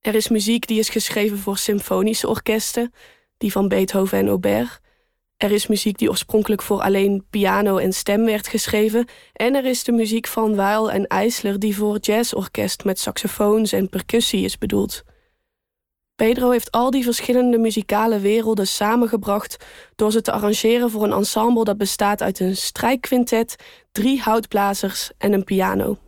Er 0.00 0.14
is 0.14 0.28
muziek 0.28 0.66
die 0.66 0.78
is 0.78 0.88
geschreven 0.88 1.38
voor 1.38 1.58
symfonische 1.58 2.28
orkesten, 2.28 2.92
die 3.38 3.52
van 3.52 3.68
Beethoven 3.68 4.18
en 4.18 4.28
Aubert. 4.28 4.80
Er 5.40 5.50
is 5.50 5.66
muziek 5.66 5.98
die 5.98 6.08
oorspronkelijk 6.08 6.62
voor 6.62 6.80
alleen 6.80 7.24
piano 7.30 7.76
en 7.76 7.92
stem 7.92 8.24
werd 8.24 8.48
geschreven. 8.48 9.08
En 9.32 9.54
er 9.54 9.64
is 9.64 9.84
de 9.84 9.92
muziek 9.92 10.26
van 10.26 10.54
Weil 10.56 10.90
en 10.90 11.06
Eisler 11.06 11.58
die 11.58 11.76
voor 11.76 11.98
jazzorkest 12.00 12.84
met 12.84 12.98
saxofoons 12.98 13.72
en 13.72 13.88
percussie 13.88 14.44
is 14.44 14.58
bedoeld. 14.58 15.02
Pedro 16.14 16.50
heeft 16.50 16.70
al 16.70 16.90
die 16.90 17.04
verschillende 17.04 17.58
muzikale 17.58 18.18
werelden 18.18 18.66
samengebracht 18.66 19.64
door 19.96 20.12
ze 20.12 20.20
te 20.20 20.32
arrangeren 20.32 20.90
voor 20.90 21.04
een 21.04 21.12
ensemble 21.12 21.64
dat 21.64 21.78
bestaat 21.78 22.22
uit 22.22 22.40
een 22.40 22.56
strijkquintet, 22.56 23.56
drie 23.92 24.20
houtblazers 24.20 25.10
en 25.18 25.32
een 25.32 25.44
piano. 25.44 25.98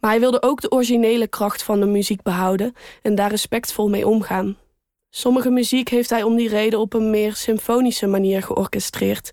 Maar 0.00 0.10
hij 0.10 0.20
wilde 0.20 0.42
ook 0.42 0.60
de 0.60 0.70
originele 0.70 1.28
kracht 1.28 1.62
van 1.62 1.80
de 1.80 1.86
muziek 1.86 2.22
behouden 2.22 2.74
en 3.02 3.14
daar 3.14 3.30
respectvol 3.30 3.88
mee 3.88 4.06
omgaan. 4.06 4.56
Sommige 5.14 5.50
muziek 5.50 5.88
heeft 5.88 6.10
hij 6.10 6.22
om 6.22 6.36
die 6.36 6.48
reden 6.48 6.78
op 6.78 6.92
een 6.92 7.10
meer 7.10 7.34
symfonische 7.34 8.06
manier 8.06 8.42
georchestreerd. 8.42 9.30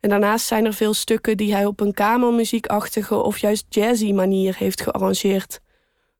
En 0.00 0.08
daarnaast 0.08 0.46
zijn 0.46 0.64
er 0.64 0.74
veel 0.74 0.94
stukken 0.94 1.36
die 1.36 1.54
hij 1.54 1.66
op 1.66 1.80
een 1.80 1.94
kamermuziekachtige 1.94 3.14
of 3.14 3.38
juist 3.38 3.66
jazzy 3.68 4.12
manier 4.12 4.56
heeft 4.56 4.80
gearrangeerd. 4.80 5.60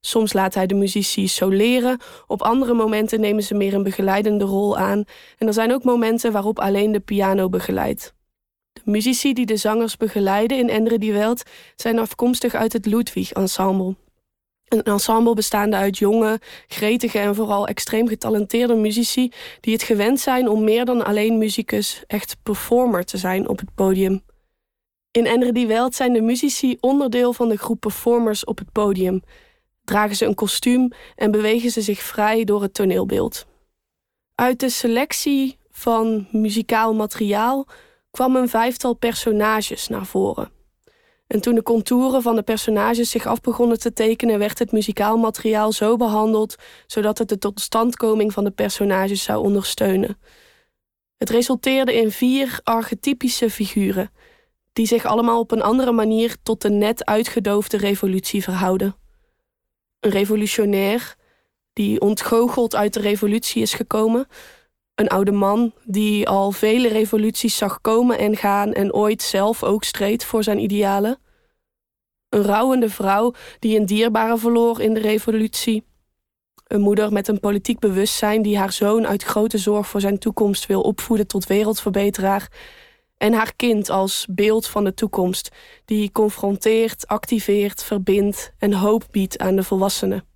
Soms 0.00 0.32
laat 0.32 0.54
hij 0.54 0.66
de 0.66 0.74
muzici 0.74 1.28
soleren, 1.28 2.00
op 2.26 2.42
andere 2.42 2.74
momenten 2.74 3.20
nemen 3.20 3.42
ze 3.42 3.54
meer 3.54 3.74
een 3.74 3.82
begeleidende 3.82 4.44
rol 4.44 4.76
aan 4.76 5.04
en 5.38 5.46
er 5.46 5.52
zijn 5.52 5.72
ook 5.72 5.84
momenten 5.84 6.32
waarop 6.32 6.58
alleen 6.58 6.92
de 6.92 7.00
piano 7.00 7.48
begeleidt. 7.48 8.14
De 8.72 8.80
muzici 8.84 9.32
die 9.32 9.46
de 9.46 9.56
zangers 9.56 9.96
begeleiden 9.96 10.58
in 10.58 10.68
Endre 10.68 10.98
die 10.98 11.12
Welt 11.12 11.42
zijn 11.76 11.98
afkomstig 11.98 12.54
uit 12.54 12.72
het 12.72 12.86
Ludwig 12.86 13.32
Ensemble. 13.32 13.96
Een 14.72 14.82
ensemble 14.82 15.34
bestaande 15.34 15.76
uit 15.76 15.98
jonge, 15.98 16.40
gretige 16.68 17.18
en 17.18 17.34
vooral 17.34 17.66
extreem 17.66 18.08
getalenteerde 18.08 18.74
muzici 18.74 19.32
die 19.60 19.72
het 19.72 19.82
gewend 19.82 20.20
zijn 20.20 20.48
om 20.48 20.64
meer 20.64 20.84
dan 20.84 21.04
alleen 21.04 21.38
muzikus 21.38 22.04
echt 22.06 22.36
performer 22.42 23.04
te 23.04 23.18
zijn 23.18 23.48
op 23.48 23.58
het 23.58 23.74
podium. 23.74 24.22
In 25.10 25.26
Endre 25.26 25.52
die 25.52 25.66
Welt 25.66 25.94
zijn 25.94 26.12
de 26.12 26.20
muzici 26.20 26.76
onderdeel 26.80 27.32
van 27.32 27.48
de 27.48 27.56
groep 27.56 27.80
performers 27.80 28.44
op 28.44 28.58
het 28.58 28.72
podium. 28.72 29.22
Dragen 29.84 30.16
ze 30.16 30.24
een 30.24 30.34
kostuum 30.34 30.90
en 31.16 31.30
bewegen 31.30 31.70
ze 31.70 31.80
zich 31.80 32.02
vrij 32.02 32.44
door 32.44 32.62
het 32.62 32.74
toneelbeeld. 32.74 33.46
Uit 34.34 34.60
de 34.60 34.68
selectie 34.68 35.58
van 35.70 36.28
muzikaal 36.30 36.94
materiaal 36.94 37.66
kwam 38.10 38.36
een 38.36 38.48
vijftal 38.48 38.94
personages 38.94 39.88
naar 39.88 40.06
voren. 40.06 40.61
En 41.32 41.40
toen 41.40 41.54
de 41.54 41.62
contouren 41.62 42.22
van 42.22 42.34
de 42.34 42.42
personages 42.42 43.10
zich 43.10 43.26
af 43.26 43.40
begonnen 43.40 43.78
te 43.78 43.92
tekenen, 43.92 44.38
werd 44.38 44.58
het 44.58 44.72
muzikaal 44.72 45.16
materiaal 45.16 45.72
zo 45.72 45.96
behandeld 45.96 46.54
zodat 46.86 47.18
het 47.18 47.28
de 47.28 47.38
totstandkoming 47.38 48.32
van 48.32 48.44
de 48.44 48.50
personages 48.50 49.22
zou 49.22 49.44
ondersteunen. 49.44 50.18
Het 51.16 51.30
resulteerde 51.30 51.94
in 51.94 52.10
vier 52.10 52.60
archetypische 52.62 53.50
figuren, 53.50 54.10
die 54.72 54.86
zich 54.86 55.04
allemaal 55.04 55.38
op 55.38 55.50
een 55.50 55.62
andere 55.62 55.92
manier 55.92 56.36
tot 56.42 56.62
de 56.62 56.70
net 56.70 57.04
uitgedoofde 57.04 57.76
revolutie 57.76 58.42
verhouden. 58.42 58.96
Een 60.00 60.10
revolutionair, 60.10 61.14
die 61.72 62.00
ontgoocheld 62.00 62.74
uit 62.74 62.94
de 62.94 63.00
revolutie 63.00 63.62
is 63.62 63.74
gekomen. 63.74 64.26
Een 64.94 65.08
oude 65.08 65.32
man 65.32 65.72
die 65.84 66.28
al 66.28 66.50
vele 66.50 66.88
revoluties 66.88 67.56
zag 67.56 67.80
komen 67.80 68.18
en 68.18 68.36
gaan 68.36 68.72
en 68.72 68.92
ooit 68.92 69.22
zelf 69.22 69.62
ook 69.62 69.84
streed 69.84 70.24
voor 70.24 70.42
zijn 70.42 70.58
idealen. 70.58 71.18
Een 72.28 72.42
rouwende 72.42 72.88
vrouw 72.90 73.32
die 73.58 73.78
een 73.78 73.86
dierbare 73.86 74.38
verloor 74.38 74.80
in 74.80 74.94
de 74.94 75.00
revolutie. 75.00 75.84
Een 76.66 76.80
moeder 76.80 77.12
met 77.12 77.28
een 77.28 77.40
politiek 77.40 77.78
bewustzijn 77.78 78.42
die 78.42 78.58
haar 78.58 78.72
zoon 78.72 79.06
uit 79.06 79.22
grote 79.22 79.58
zorg 79.58 79.88
voor 79.88 80.00
zijn 80.00 80.18
toekomst 80.18 80.66
wil 80.66 80.80
opvoeden 80.80 81.26
tot 81.26 81.46
wereldverbeteraar. 81.46 82.50
En 83.16 83.32
haar 83.32 83.52
kind 83.56 83.90
als 83.90 84.26
beeld 84.30 84.66
van 84.66 84.84
de 84.84 84.94
toekomst, 84.94 85.48
die 85.84 86.12
confronteert, 86.12 87.06
activeert, 87.06 87.82
verbindt 87.82 88.52
en 88.58 88.72
hoop 88.72 89.04
biedt 89.10 89.38
aan 89.38 89.56
de 89.56 89.62
volwassenen. 89.62 90.31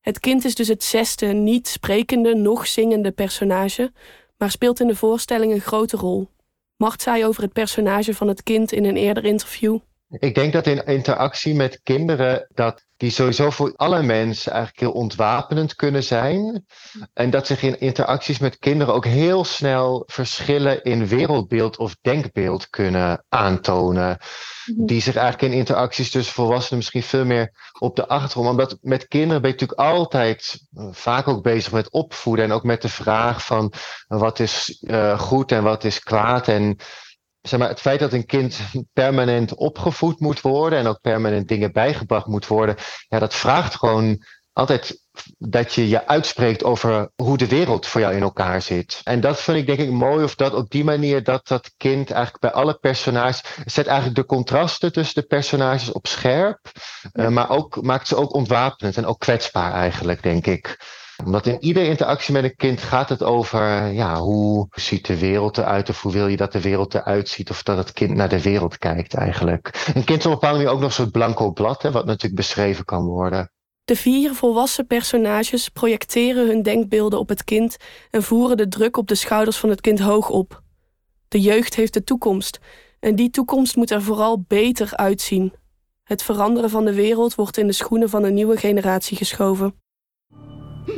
Het 0.00 0.20
kind 0.20 0.44
is 0.44 0.54
dus 0.54 0.68
het 0.68 0.84
zesde 0.84 1.26
niet 1.26 1.68
sprekende, 1.68 2.34
nog 2.34 2.66
zingende 2.66 3.10
personage, 3.10 3.92
maar 4.36 4.50
speelt 4.50 4.80
in 4.80 4.86
de 4.86 4.96
voorstelling 4.96 5.52
een 5.52 5.60
grote 5.60 5.96
rol. 5.96 6.28
Macht 6.76 7.02
zij 7.02 7.26
over 7.26 7.42
het 7.42 7.52
personage 7.52 8.14
van 8.14 8.28
het 8.28 8.42
kind 8.42 8.72
in 8.72 8.84
een 8.84 8.96
eerder 8.96 9.24
interview? 9.24 9.78
Ik 10.08 10.34
denk 10.34 10.52
dat 10.52 10.66
in 10.66 10.84
interactie 10.84 11.54
met 11.54 11.80
kinderen 11.82 12.46
dat 12.54 12.86
die 13.00 13.10
sowieso 13.10 13.50
voor 13.50 13.72
alle 13.76 14.02
mensen 14.02 14.52
eigenlijk 14.52 14.80
heel 14.80 15.00
ontwapenend 15.00 15.74
kunnen 15.74 16.02
zijn. 16.02 16.66
En 17.14 17.30
dat 17.30 17.46
zich 17.46 17.62
in 17.62 17.80
interacties 17.80 18.38
met 18.38 18.58
kinderen 18.58 18.94
ook 18.94 19.04
heel 19.04 19.44
snel 19.44 20.02
verschillen 20.06 20.82
in 20.82 21.06
wereldbeeld 21.06 21.76
of 21.76 21.96
denkbeeld 22.00 22.70
kunnen 22.70 23.24
aantonen. 23.28 24.18
Mhm. 24.66 24.86
Die 24.86 25.00
zich 25.00 25.16
eigenlijk 25.16 25.52
in 25.52 25.58
interacties 25.58 26.10
tussen 26.10 26.34
volwassenen 26.34 26.78
misschien 26.78 27.02
veel 27.02 27.24
meer 27.24 27.52
op 27.78 27.96
de 27.96 28.06
achtergrond. 28.06 28.48
Omdat 28.48 28.78
met 28.80 29.08
kinderen 29.08 29.42
ben 29.42 29.50
je 29.50 29.56
natuurlijk 29.56 29.88
altijd 29.88 30.66
eh, 30.74 30.88
vaak 30.90 31.28
ook 31.28 31.42
bezig 31.42 31.72
met 31.72 31.90
opvoeden. 31.90 32.44
En 32.44 32.52
ook 32.52 32.64
met 32.64 32.82
de 32.82 32.88
vraag 32.88 33.44
van 33.44 33.72
wat 34.08 34.38
is 34.38 34.78
uh, 34.80 35.20
goed 35.20 35.52
en 35.52 35.62
wat 35.62 35.84
is 35.84 36.00
kwaad. 36.00 36.48
En 36.48 36.76
zeg 37.42 37.58
maar, 37.58 37.68
het 37.68 37.80
feit 37.80 38.00
dat 38.00 38.12
een 38.12 38.26
kind 38.26 38.58
permanent 38.92 39.54
opgevoed 39.54 40.20
moet 40.20 40.40
worden 40.40 40.78
en 40.78 40.86
ook 40.86 41.00
permanent 41.00 41.48
dingen 41.48 41.72
bijgebracht 41.72 42.26
moet 42.26 42.46
worden, 42.46 42.76
ja, 43.08 43.18
dat 43.18 43.34
vraagt 43.34 43.74
gewoon 43.74 44.24
altijd 44.52 45.00
dat 45.38 45.74
je 45.74 45.88
je 45.88 46.06
uitspreekt 46.06 46.64
over 46.64 47.10
hoe 47.16 47.36
de 47.36 47.48
wereld 47.48 47.86
voor 47.86 48.00
jou 48.00 48.14
in 48.14 48.22
elkaar 48.22 48.62
zit. 48.62 49.00
En 49.04 49.20
dat 49.20 49.40
vind 49.40 49.58
ik 49.58 49.66
denk 49.66 49.78
ik 49.78 49.90
mooi, 49.90 50.24
of 50.24 50.34
dat 50.34 50.54
op 50.54 50.70
die 50.70 50.84
manier 50.84 51.24
dat 51.24 51.48
dat 51.48 51.72
kind 51.76 52.10
eigenlijk 52.10 52.42
bij 52.42 52.52
alle 52.52 52.74
personages 52.74 53.42
zet 53.64 53.86
eigenlijk 53.86 54.16
de 54.16 54.26
contrasten 54.26 54.92
tussen 54.92 55.20
de 55.20 55.28
personages 55.28 55.92
op 55.92 56.06
scherp, 56.06 56.58
uh, 57.12 57.28
maar 57.28 57.50
ook 57.50 57.82
maakt 57.82 58.08
ze 58.08 58.16
ook 58.16 58.34
ontwapenend 58.34 58.96
en 58.96 59.06
ook 59.06 59.18
kwetsbaar 59.18 59.72
eigenlijk, 59.72 60.22
denk 60.22 60.46
ik 60.46 60.78
omdat 61.24 61.46
in 61.46 61.56
iedere 61.60 61.86
interactie 61.86 62.32
met 62.32 62.44
een 62.44 62.56
kind 62.56 62.82
gaat 62.82 63.08
het 63.08 63.22
over 63.22 63.86
ja, 63.92 64.20
hoe 64.20 64.66
ziet 64.70 65.06
de 65.06 65.18
wereld 65.18 65.58
eruit 65.58 65.88
of 65.88 66.02
hoe 66.02 66.12
wil 66.12 66.26
je 66.26 66.36
dat 66.36 66.52
de 66.52 66.60
wereld 66.60 66.94
eruit 66.94 67.28
ziet 67.28 67.50
of 67.50 67.62
dat 67.62 67.76
het 67.76 67.92
kind 67.92 68.14
naar 68.14 68.28
de 68.28 68.42
wereld 68.42 68.78
kijkt 68.78 69.14
eigenlijk. 69.14 69.90
Een 69.94 70.04
kind 70.04 70.18
is 70.18 70.26
op 70.26 70.32
een 70.32 70.38
bepaalde 70.38 70.56
manier 70.56 70.72
ook 70.72 70.80
nog 70.80 70.92
soort 70.92 71.10
blanco 71.10 71.52
blad, 71.52 71.82
hè, 71.82 71.90
wat 71.90 72.06
natuurlijk 72.06 72.34
beschreven 72.34 72.84
kan 72.84 73.04
worden. 73.04 73.50
De 73.84 73.96
vier 73.96 74.34
volwassen 74.34 74.86
personages 74.86 75.68
projecteren 75.68 76.46
hun 76.46 76.62
denkbeelden 76.62 77.18
op 77.18 77.28
het 77.28 77.44
kind 77.44 77.76
en 78.10 78.22
voeren 78.22 78.56
de 78.56 78.68
druk 78.68 78.96
op 78.96 79.08
de 79.08 79.14
schouders 79.14 79.56
van 79.56 79.68
het 79.68 79.80
kind 79.80 79.98
hoog 79.98 80.28
op. 80.28 80.62
De 81.28 81.40
jeugd 81.40 81.74
heeft 81.74 81.94
de 81.94 82.04
toekomst 82.04 82.58
en 83.00 83.14
die 83.14 83.30
toekomst 83.30 83.76
moet 83.76 83.90
er 83.90 84.02
vooral 84.02 84.44
beter 84.48 84.96
uitzien. 84.96 85.52
Het 86.04 86.22
veranderen 86.22 86.70
van 86.70 86.84
de 86.84 86.94
wereld 86.94 87.34
wordt 87.34 87.56
in 87.56 87.66
de 87.66 87.72
schoenen 87.72 88.08
van 88.08 88.24
een 88.24 88.34
nieuwe 88.34 88.56
generatie 88.56 89.16
geschoven. 89.16 89.74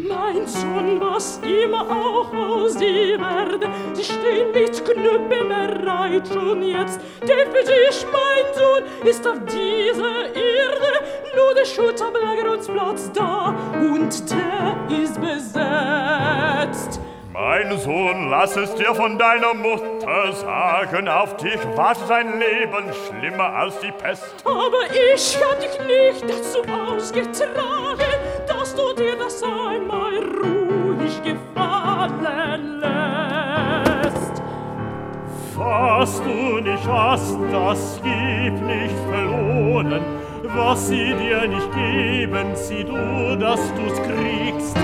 Mein 0.01 0.47
Sohn, 0.47 1.01
was 1.01 1.39
immer 1.43 1.83
auch 1.83 2.33
aus 2.33 2.77
dir 2.77 3.21
werde, 3.21 3.69
sie 3.93 4.05
stehen 4.05 4.51
mit 4.53 4.85
Knüppeln 4.85 5.49
bereit 5.49 6.29
schon 6.29 6.63
jetzt. 6.63 7.01
Denn 7.21 7.51
für 7.51 7.63
dich, 7.63 8.07
mein 8.11 8.55
Sohn, 8.55 9.09
ist 9.09 9.27
auf 9.27 9.39
dieser 9.45 10.35
Erde 10.35 10.93
nur 11.37 11.55
der 11.55 11.65
Schutterbergrodsplatz 11.67 13.13
da 13.13 13.55
und 13.81 14.31
der 14.31 14.99
ist 15.03 15.21
besetzt. 15.21 17.01
Mein 17.33 17.79
Sohn, 17.79 18.29
lass 18.31 18.57
es 18.57 18.75
dir 18.75 18.95
von 18.95 19.19
deiner 19.19 19.55
Mutter 19.55 20.33
sagen, 20.33 21.09
auf 21.09 21.37
dich 21.39 21.59
wartet 21.75 22.11
ein 22.11 22.39
Leben 22.39 22.93
schlimmer 23.07 23.55
als 23.55 23.79
die 23.81 23.91
Pest. 23.91 24.35
Aber 24.45 24.85
ich 25.15 25.39
hab 25.39 25.59
dich 25.61 25.79
nicht 25.87 26.25
dazu 26.25 26.61
ausgetragen, 26.71 27.99
Was 36.03 36.21
du 36.21 36.59
nicht 36.59 36.85
hast, 36.89 37.39
das 37.53 38.01
gib 38.03 38.55
nicht 38.61 38.95
verloren. 39.09 40.03
Was 40.53 40.89
sie 40.89 41.15
dir 41.15 41.47
nicht 41.47 41.73
geben, 41.73 42.49
sieh 42.55 42.83
du, 42.83 43.37
dass 43.37 43.61
du's 43.75 44.03
kriegst. 44.03 44.77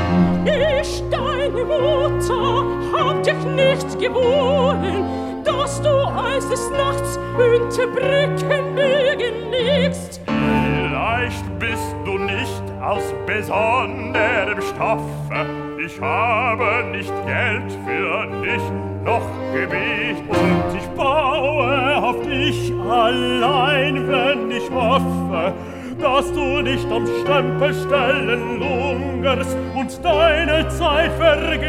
Ich, 0.44 1.02
deine 1.10 1.64
Mutter, 1.64 2.64
hab 2.92 3.20
dich 3.24 3.44
nicht 3.56 3.98
geboren, 3.98 5.42
dass 5.42 5.82
du 5.82 5.90
eines 6.06 6.70
Nachts 6.70 7.18
unter 7.34 7.88
Brückenbögen 7.88 9.50
liegst. 9.50 10.20
Vielleicht 10.24 11.58
bist 11.58 11.96
du 12.04 12.16
nicht 12.16 12.62
aus 12.80 13.02
besonderem 13.26 14.62
Stoffe. 14.62 15.68
Ich 15.84 16.00
habe 16.00 16.84
nicht 16.92 17.12
Geld 17.26 17.72
für 17.84 18.26
dich, 18.40 18.62
noch 19.04 19.26
Gewicht. 19.52 20.22
Und 20.28 20.76
ich 20.76 20.87
baue 20.98 21.96
auf 22.02 22.20
dich 22.22 22.72
allein, 22.90 24.08
wenn 24.08 24.50
ich 24.50 24.68
hoffe, 24.70 25.54
dass 26.00 26.32
du 26.32 26.60
nicht 26.60 26.90
am 26.90 27.06
Stempelstellen 27.22 28.58
lungerst 28.58 29.56
und 29.76 30.04
deine 30.04 30.68
Zeit 30.68 31.12
vergeht. 31.12 31.68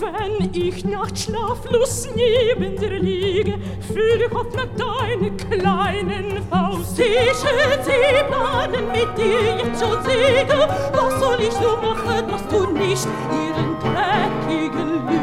Wenn 0.00 0.50
ich 0.52 0.84
nachts 0.84 1.24
schlaflos 1.24 2.08
neben 2.16 2.76
dir 2.76 2.98
liege, 2.98 3.54
fühle 3.92 4.26
ich 4.26 4.32
auf 4.32 4.46
deine 4.76 5.30
kleinen 5.36 6.42
Faust. 6.50 6.98
Ich 6.98 7.36
sie 7.36 8.24
planen 8.28 8.86
mit 8.92 9.16
dir 9.16 9.56
jetzt 9.64 9.80
schon 9.80 10.02
Segel. 10.02 10.66
Was 10.92 11.20
soll 11.20 11.40
ich 11.40 11.60
nur 11.60 11.76
machen, 11.76 12.28
dass 12.28 12.46
du 12.48 12.72
nicht 12.72 13.08
ihren 13.30 13.76
dreckigen 13.80 15.08
Lügen 15.08 15.17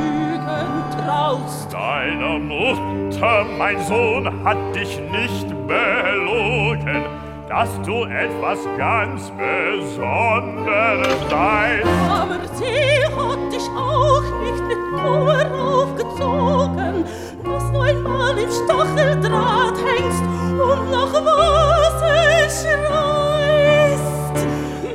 traust? 1.26 1.72
Deine 1.72 2.40
Mutter, 2.40 3.46
mein 3.58 3.80
Sohn, 3.84 4.44
hat 4.44 4.58
dich 4.76 5.00
nicht 5.12 5.48
belogen, 5.68 7.06
dass 7.50 7.70
du 7.82 8.06
etwas 8.06 8.60
ganz 8.78 9.32
Besonderes 9.32 11.20
seist. 11.30 11.88
Aber 12.10 12.40
sie 12.54 13.04
hat 13.16 13.54
dich 13.54 13.70
auch 13.76 14.24
nicht 14.44 14.64
mit 14.68 14.78
Kummer 14.92 15.46
aufgezogen, 15.54 17.06
dass 17.44 17.72
du 17.72 17.80
einmal 17.80 18.38
im 18.38 18.50
Stacheldraht 18.50 19.78
hängst 19.86 20.24
und 20.52 20.92
nach 20.92 21.14
Wasser 21.14 22.50
schreist. 22.50 24.04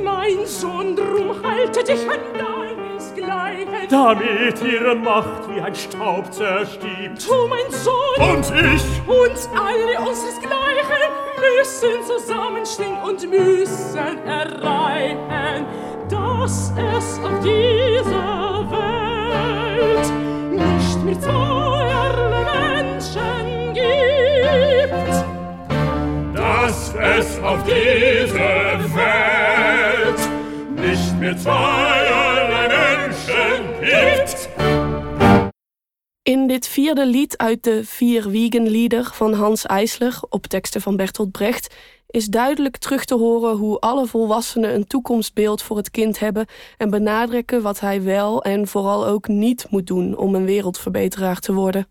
Mein 0.03 0.47
Sohn, 0.47 0.97
drum 0.97 1.35
halte 1.43 1.85
dich 1.85 2.09
an 2.09 2.60
damit 3.91 4.63
ihre 4.63 4.95
Macht 4.95 5.49
wie 5.53 5.61
ein 5.61 5.75
Staub 5.75 6.33
zerstiebt. 6.33 7.27
Du, 7.29 7.49
mein 7.49 7.71
Sohn, 7.71 8.31
Und 8.31 8.45
ich, 8.75 8.85
uns 9.09 9.49
alle 9.55 9.99
unseresgleichen 10.09 11.11
müssen 11.41 12.05
zusammenstehen 12.07 12.97
und 13.03 13.29
müssen 13.29 14.27
erreichen, 14.27 15.67
dass 16.09 16.73
es 16.97 17.19
auf 17.25 17.41
dieser 17.41 18.71
Welt 18.71 20.07
nicht 20.51 21.05
mehr 21.05 21.21
zweierlei 21.21 22.45
Menschen 22.85 23.75
gibt. 23.75 25.15
dass 26.37 26.95
es 26.95 27.39
auf 27.43 27.59
dieser 27.65 28.79
Welt 28.95 30.21
nicht 30.77 31.19
mehr 31.21 31.37
zweierlei 31.37 32.10
In 36.31 36.47
dit 36.47 36.69
vierde 36.69 37.07
lied 37.07 37.37
uit 37.37 37.65
de 37.65 37.85
Vier 37.85 38.29
Wiegenlieder 38.29 39.11
van 39.13 39.33
Hans 39.33 39.67
Eisler 39.67 40.19
op 40.29 40.47
teksten 40.47 40.81
van 40.81 40.97
Bertolt 40.97 41.31
Brecht 41.31 41.75
is 42.07 42.27
duidelijk 42.27 42.77
terug 42.77 43.05
te 43.05 43.15
horen 43.15 43.57
hoe 43.57 43.79
alle 43.79 44.07
volwassenen 44.07 44.75
een 44.75 44.87
toekomstbeeld 44.87 45.63
voor 45.63 45.77
het 45.77 45.91
kind 45.91 46.19
hebben 46.19 46.47
en 46.77 46.91
benadrukken 46.91 47.63
wat 47.63 47.81
hij 47.81 48.03
wel 48.03 48.43
en 48.43 48.69
vooral 48.69 49.07
ook 49.07 49.29
niet 49.29 49.67
moet 49.71 49.87
doen 49.87 50.17
om 50.17 50.35
een 50.35 50.45
wereldverbeteraar 50.45 51.39
te 51.41 51.53
worden. 51.53 51.89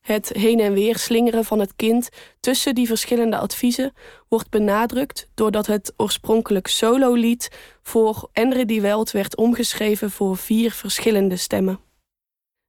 Het 0.00 0.28
heen 0.28 0.60
en 0.60 0.72
weer 0.72 0.98
slingeren 0.98 1.44
van 1.44 1.58
het 1.58 1.72
kind 1.76 2.08
tussen 2.40 2.74
die 2.74 2.86
verschillende 2.86 3.38
adviezen 3.38 3.92
wordt 4.28 4.50
benadrukt 4.50 5.28
doordat 5.34 5.66
het 5.66 5.92
oorspronkelijk 5.96 6.66
sololied 6.66 7.50
voor 7.82 8.28
Endre 8.32 8.66
die 8.66 8.80
Welt 8.80 9.10
werd 9.10 9.36
omgeschreven 9.36 10.10
voor 10.10 10.36
vier 10.36 10.72
verschillende 10.72 11.36
stemmen. 11.36 11.83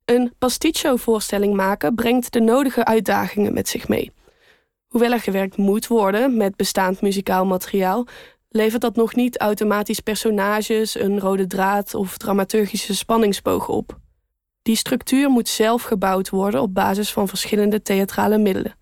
Een 0.06 0.34
pasticcio-voorstelling 0.38 1.54
maken 1.54 1.96
brengt 1.96 2.34
de 2.34 2.39
nodige 2.39 2.86
uitdagingen 2.86 3.54
met 3.54 3.70
zich 3.70 3.88
mee. 3.88 4.12
Hoewel 4.88 5.12
er 5.12 5.20
gewerkt 5.20 5.58
moet 5.58 5.88
worden 5.88 6.38
met 6.38 6.56
bestaand 6.56 7.02
muzikaal 7.02 7.46
materiaal, 7.46 8.08
levert 8.50 8.82
dat 8.82 8.96
nog 8.96 9.15
niet 9.15 9.38
automatisch 9.38 10.00
personages, 10.00 11.00
een 11.00 11.20
rode 11.20 11.48
draad 11.48 11.94
of 11.94 12.18
dramaturgische 12.18 12.96
spanningsboog 12.96 13.68
op. 13.68 14.00
Die 14.62 14.76
structuur 14.76 15.30
moet 15.30 15.50
zelf 15.50 15.84
gebouwd 15.84 16.30
worden 16.30 16.62
op 16.62 16.74
basis 16.74 17.12
van 17.13 17.28
verschillende 17.28 17.82
theatrale 17.82 18.38
middelen. 18.38 18.76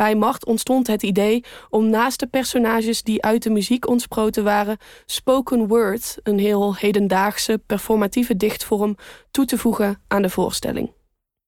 Bij 0.00 0.14
Macht 0.14 0.46
ontstond 0.46 0.86
het 0.86 1.02
idee 1.02 1.44
om 1.70 1.90
naast 1.90 2.20
de 2.20 2.26
personages 2.26 3.02
die 3.02 3.22
uit 3.22 3.42
de 3.42 3.50
muziek 3.50 3.88
ontsproten 3.88 4.44
waren, 4.44 4.78
spoken 5.06 5.66
word, 5.66 6.16
een 6.22 6.38
heel 6.38 6.74
hedendaagse 6.74 7.62
performatieve 7.66 8.36
dichtvorm, 8.36 8.96
toe 9.30 9.44
te 9.44 9.58
voegen 9.58 10.02
aan 10.08 10.22
de 10.22 10.30
voorstelling. 10.30 10.92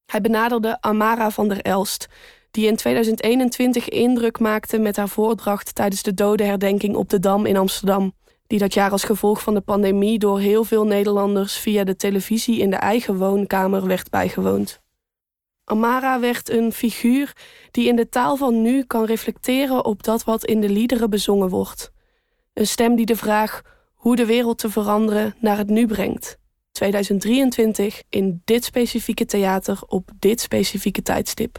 Hij 0.05 0.21
benaderde 0.21 0.81
Amara 0.81 1.31
van 1.31 1.47
der 1.47 1.61
Elst, 1.61 2.07
die 2.51 2.67
in 2.67 2.75
2021 2.75 3.89
indruk 3.89 4.39
maakte 4.39 4.77
met 4.77 4.95
haar 4.95 5.09
voordracht 5.09 5.75
tijdens 5.75 6.03
de 6.03 6.13
dodenherdenking 6.13 6.95
op 6.95 7.09
de 7.09 7.19
Dam 7.19 7.45
in 7.45 7.57
Amsterdam, 7.57 8.13
die 8.47 8.59
dat 8.59 8.73
jaar 8.73 8.91
als 8.91 9.03
gevolg 9.03 9.41
van 9.41 9.53
de 9.53 9.61
pandemie 9.61 10.19
door 10.19 10.39
heel 10.39 10.63
veel 10.63 10.85
Nederlanders 10.85 11.57
via 11.57 11.83
de 11.83 11.95
televisie 11.95 12.59
in 12.59 12.69
de 12.69 12.75
eigen 12.75 13.17
woonkamer 13.17 13.87
werd 13.87 14.09
bijgewoond. 14.09 14.82
Amara 15.65 16.19
werd 16.19 16.49
een 16.49 16.71
figuur 16.71 17.33
die 17.71 17.87
in 17.87 17.95
de 17.95 18.09
taal 18.09 18.35
van 18.35 18.61
nu 18.61 18.83
kan 18.83 19.05
reflecteren 19.05 19.85
op 19.85 20.03
dat 20.03 20.23
wat 20.23 20.45
in 20.45 20.61
de 20.61 20.69
liederen 20.69 21.09
bezongen 21.09 21.49
wordt. 21.49 21.91
Een 22.53 22.67
stem 22.67 22.95
die 22.95 23.05
de 23.05 23.15
vraag 23.15 23.61
hoe 23.93 24.15
de 24.15 24.25
wereld 24.25 24.57
te 24.57 24.69
veranderen 24.69 25.35
naar 25.39 25.57
het 25.57 25.69
nu 25.69 25.87
brengt. 25.87 26.37
2023 26.71 28.03
in 28.09 28.41
dit 28.45 28.63
specifieke 28.63 29.25
theater 29.25 29.79
op 29.87 30.09
dit 30.19 30.41
specifieke 30.41 31.01
tijdstip. 31.01 31.57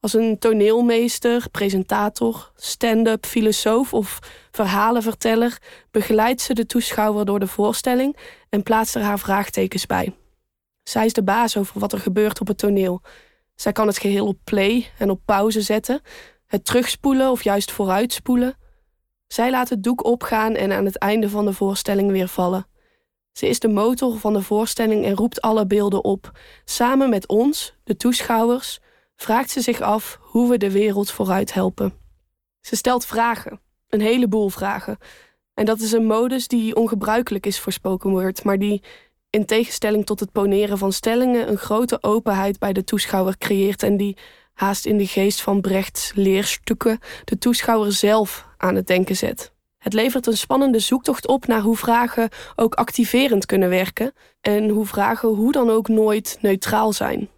Als 0.00 0.12
een 0.12 0.38
toneelmeester, 0.38 1.50
presentator, 1.50 2.52
stand-up, 2.56 3.26
filosoof 3.26 3.94
of 3.94 4.18
verhalenverteller 4.50 5.58
begeleidt 5.90 6.40
ze 6.40 6.54
de 6.54 6.66
toeschouwer 6.66 7.24
door 7.24 7.38
de 7.38 7.46
voorstelling 7.46 8.16
en 8.48 8.62
plaatst 8.62 8.94
er 8.94 9.02
haar 9.02 9.18
vraagtekens 9.18 9.86
bij. 9.86 10.12
Zij 10.88 11.04
is 11.04 11.12
de 11.12 11.22
baas 11.22 11.56
over 11.56 11.80
wat 11.80 11.92
er 11.92 11.98
gebeurt 11.98 12.40
op 12.40 12.46
het 12.46 12.58
toneel. 12.58 13.02
Zij 13.54 13.72
kan 13.72 13.86
het 13.86 13.98
geheel 13.98 14.26
op 14.26 14.38
play 14.44 14.90
en 14.98 15.10
op 15.10 15.20
pauze 15.24 15.60
zetten, 15.60 16.00
het 16.46 16.64
terugspoelen 16.64 17.30
of 17.30 17.42
juist 17.42 17.70
vooruitspoelen. 17.70 18.56
Zij 19.26 19.50
laat 19.50 19.68
het 19.68 19.82
doek 19.82 20.04
opgaan 20.04 20.54
en 20.54 20.72
aan 20.72 20.84
het 20.84 20.98
einde 20.98 21.30
van 21.30 21.44
de 21.44 21.52
voorstelling 21.52 22.10
weer 22.10 22.28
vallen. 22.28 22.66
Ze 23.32 23.48
is 23.48 23.58
de 23.58 23.68
motor 23.68 24.18
van 24.18 24.32
de 24.32 24.42
voorstelling 24.42 25.04
en 25.04 25.14
roept 25.14 25.40
alle 25.40 25.66
beelden 25.66 26.04
op. 26.04 26.38
Samen 26.64 27.10
met 27.10 27.26
ons, 27.26 27.74
de 27.84 27.96
toeschouwers, 27.96 28.78
vraagt 29.16 29.50
ze 29.50 29.60
zich 29.60 29.80
af 29.80 30.18
hoe 30.20 30.50
we 30.50 30.56
de 30.56 30.72
wereld 30.72 31.10
vooruit 31.10 31.52
helpen. 31.52 31.94
Ze 32.60 32.76
stelt 32.76 33.06
vragen, 33.06 33.60
een 33.88 34.00
heleboel 34.00 34.48
vragen. 34.48 34.98
En 35.54 35.64
dat 35.64 35.80
is 35.80 35.92
een 35.92 36.06
modus 36.06 36.48
die 36.48 36.76
ongebruikelijk 36.76 37.46
is 37.46 37.60
voor 37.60 37.72
spoken 37.72 38.34
maar 38.42 38.58
die 38.58 38.82
in 39.30 39.46
tegenstelling 39.46 40.06
tot 40.06 40.20
het 40.20 40.32
poneren 40.32 40.78
van 40.78 40.92
stellingen 40.92 41.48
een 41.48 41.58
grote 41.58 41.98
openheid 42.02 42.58
bij 42.58 42.72
de 42.72 42.84
toeschouwer 42.84 43.38
creëert 43.38 43.82
en 43.82 43.96
die 43.96 44.16
haast 44.52 44.86
in 44.86 44.98
de 44.98 45.06
geest 45.06 45.40
van 45.40 45.60
Brechts 45.60 46.12
leerstukken 46.14 46.98
de 47.24 47.38
toeschouwer 47.38 47.92
zelf 47.92 48.46
aan 48.56 48.74
het 48.74 48.86
denken 48.86 49.16
zet. 49.16 49.52
Het 49.78 49.92
levert 49.92 50.26
een 50.26 50.36
spannende 50.36 50.78
zoektocht 50.78 51.26
op 51.26 51.46
naar 51.46 51.60
hoe 51.60 51.76
vragen 51.76 52.28
ook 52.56 52.74
activerend 52.74 53.46
kunnen 53.46 53.68
werken 53.68 54.12
en 54.40 54.68
hoe 54.68 54.86
vragen 54.86 55.28
hoe 55.28 55.52
dan 55.52 55.70
ook 55.70 55.88
nooit 55.88 56.38
neutraal 56.40 56.92
zijn. 56.92 57.28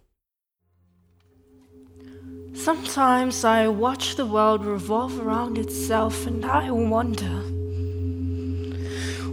Sometimes 2.53 3.43
I 3.43 3.67
watch 3.79 4.13
the 4.13 4.27
world 4.27 4.61
revolve 4.61 5.21
around 5.21 5.57
itself 5.57 6.27
and 6.27 6.65
I 6.65 6.69
wonder 6.69 7.43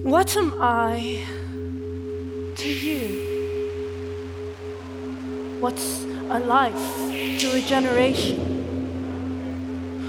what 0.03 0.37
am 0.37 0.55
I 0.63 1.38
to 2.59 2.69
you? 2.69 3.25
What's 5.61 6.03
a 6.29 6.41
life 6.41 6.75
to 7.39 7.53
a 7.55 7.61
generation? 7.61 8.37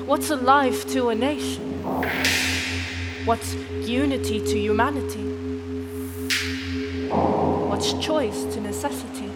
What's 0.07 0.31
a 0.31 0.35
life 0.35 0.87
to 0.93 1.09
a 1.09 1.15
nation? 1.15 1.83
What's 3.25 3.53
unity 3.53 4.39
to 4.39 4.57
humanity? 4.57 5.25
What's 7.69 7.93
choice 7.93 8.45
to 8.55 8.61
necessity? 8.61 9.27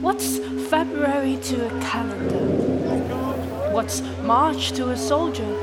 What's 0.00 0.38
February 0.68 1.36
to 1.36 1.66
a 1.66 1.80
calendar? 1.82 2.44
What's 3.70 4.00
March 4.22 4.72
to 4.72 4.90
a 4.90 4.96
soldier? 4.96 5.54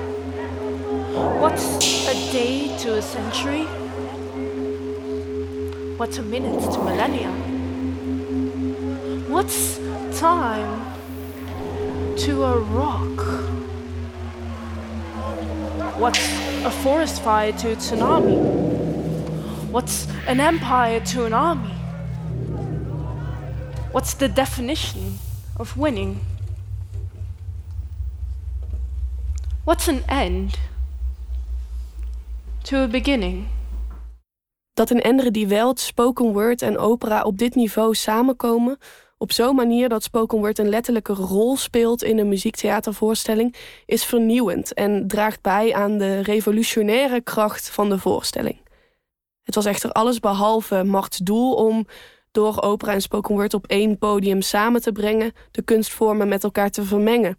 What's 1.42 2.08
a 2.08 2.14
day 2.32 2.78
to 2.78 2.96
a 2.96 3.02
century? 3.02 3.68
What's 5.98 6.18
a 6.18 6.24
minute 6.24 6.60
to 6.60 6.80
millennia? 6.80 7.30
What's 9.30 9.78
time 10.18 10.82
to 12.18 12.44
a 12.44 12.58
rock? 12.58 13.20
What's 16.00 16.20
a 16.66 16.72
forest 16.72 17.22
fire 17.22 17.52
to 17.52 17.74
a 17.74 17.76
tsunami? 17.76 18.40
What's 19.70 20.08
an 20.26 20.40
empire 20.40 21.00
to 21.00 21.26
an 21.26 21.34
army? 21.34 21.76
What's 23.92 24.16
the 24.16 24.28
definition 24.28 25.20
of 25.58 25.78
winning? 25.78 26.22
What's 29.64 29.88
an 29.88 30.04
end 30.10 30.58
to 32.64 32.82
a 32.82 32.88
beginning? 32.88 33.50
Dat 34.74 34.90
in 34.90 35.02
Endre 35.02 35.32
die 35.32 35.48
Welt 35.48 35.80
spoken 35.80 36.34
word 36.34 36.62
en 36.62 36.78
opera 36.78 37.24
op 37.24 37.38
dit 37.38 37.56
niveau 37.56 37.96
samenkomen, 37.96 38.78
op 39.18 39.32
zo'n 39.32 39.56
manier 39.56 39.90
dat 39.90 40.04
spoken 40.04 40.38
word 40.38 40.60
een 40.60 40.70
letterlijke 40.70 41.14
rol 41.14 41.58
speelt 41.58 42.04
in 42.04 42.18
een 42.18 42.28
muziektheatervoorstelling, 42.28 43.56
is 43.86 44.06
vernieuwend 44.06 44.74
en 44.74 45.08
draagt 45.08 45.42
bij 45.42 45.74
aan 45.74 45.98
de 45.98 46.20
revolutionaire 46.20 47.22
kracht 47.22 47.70
van 47.70 47.90
de 47.90 48.00
voorstelling. 48.00 48.62
Het 49.44 49.56
was 49.56 49.66
echter 49.66 49.92
alles 49.92 50.20
behalve 50.20 50.84
Marts 50.84 51.18
doel 51.18 51.54
om 51.54 51.88
door 52.32 52.62
opera 52.62 52.94
en 52.94 53.02
spoken 53.02 53.36
word 53.36 53.54
op 53.54 53.68
één 53.68 53.98
podium 53.98 54.42
samen 54.42 54.82
te 54.82 54.92
brengen, 54.92 55.34
de 55.52 55.62
kunstvormen 55.62 56.28
met 56.28 56.44
elkaar 56.44 56.70
te 56.70 56.84
vermengen. 56.84 57.38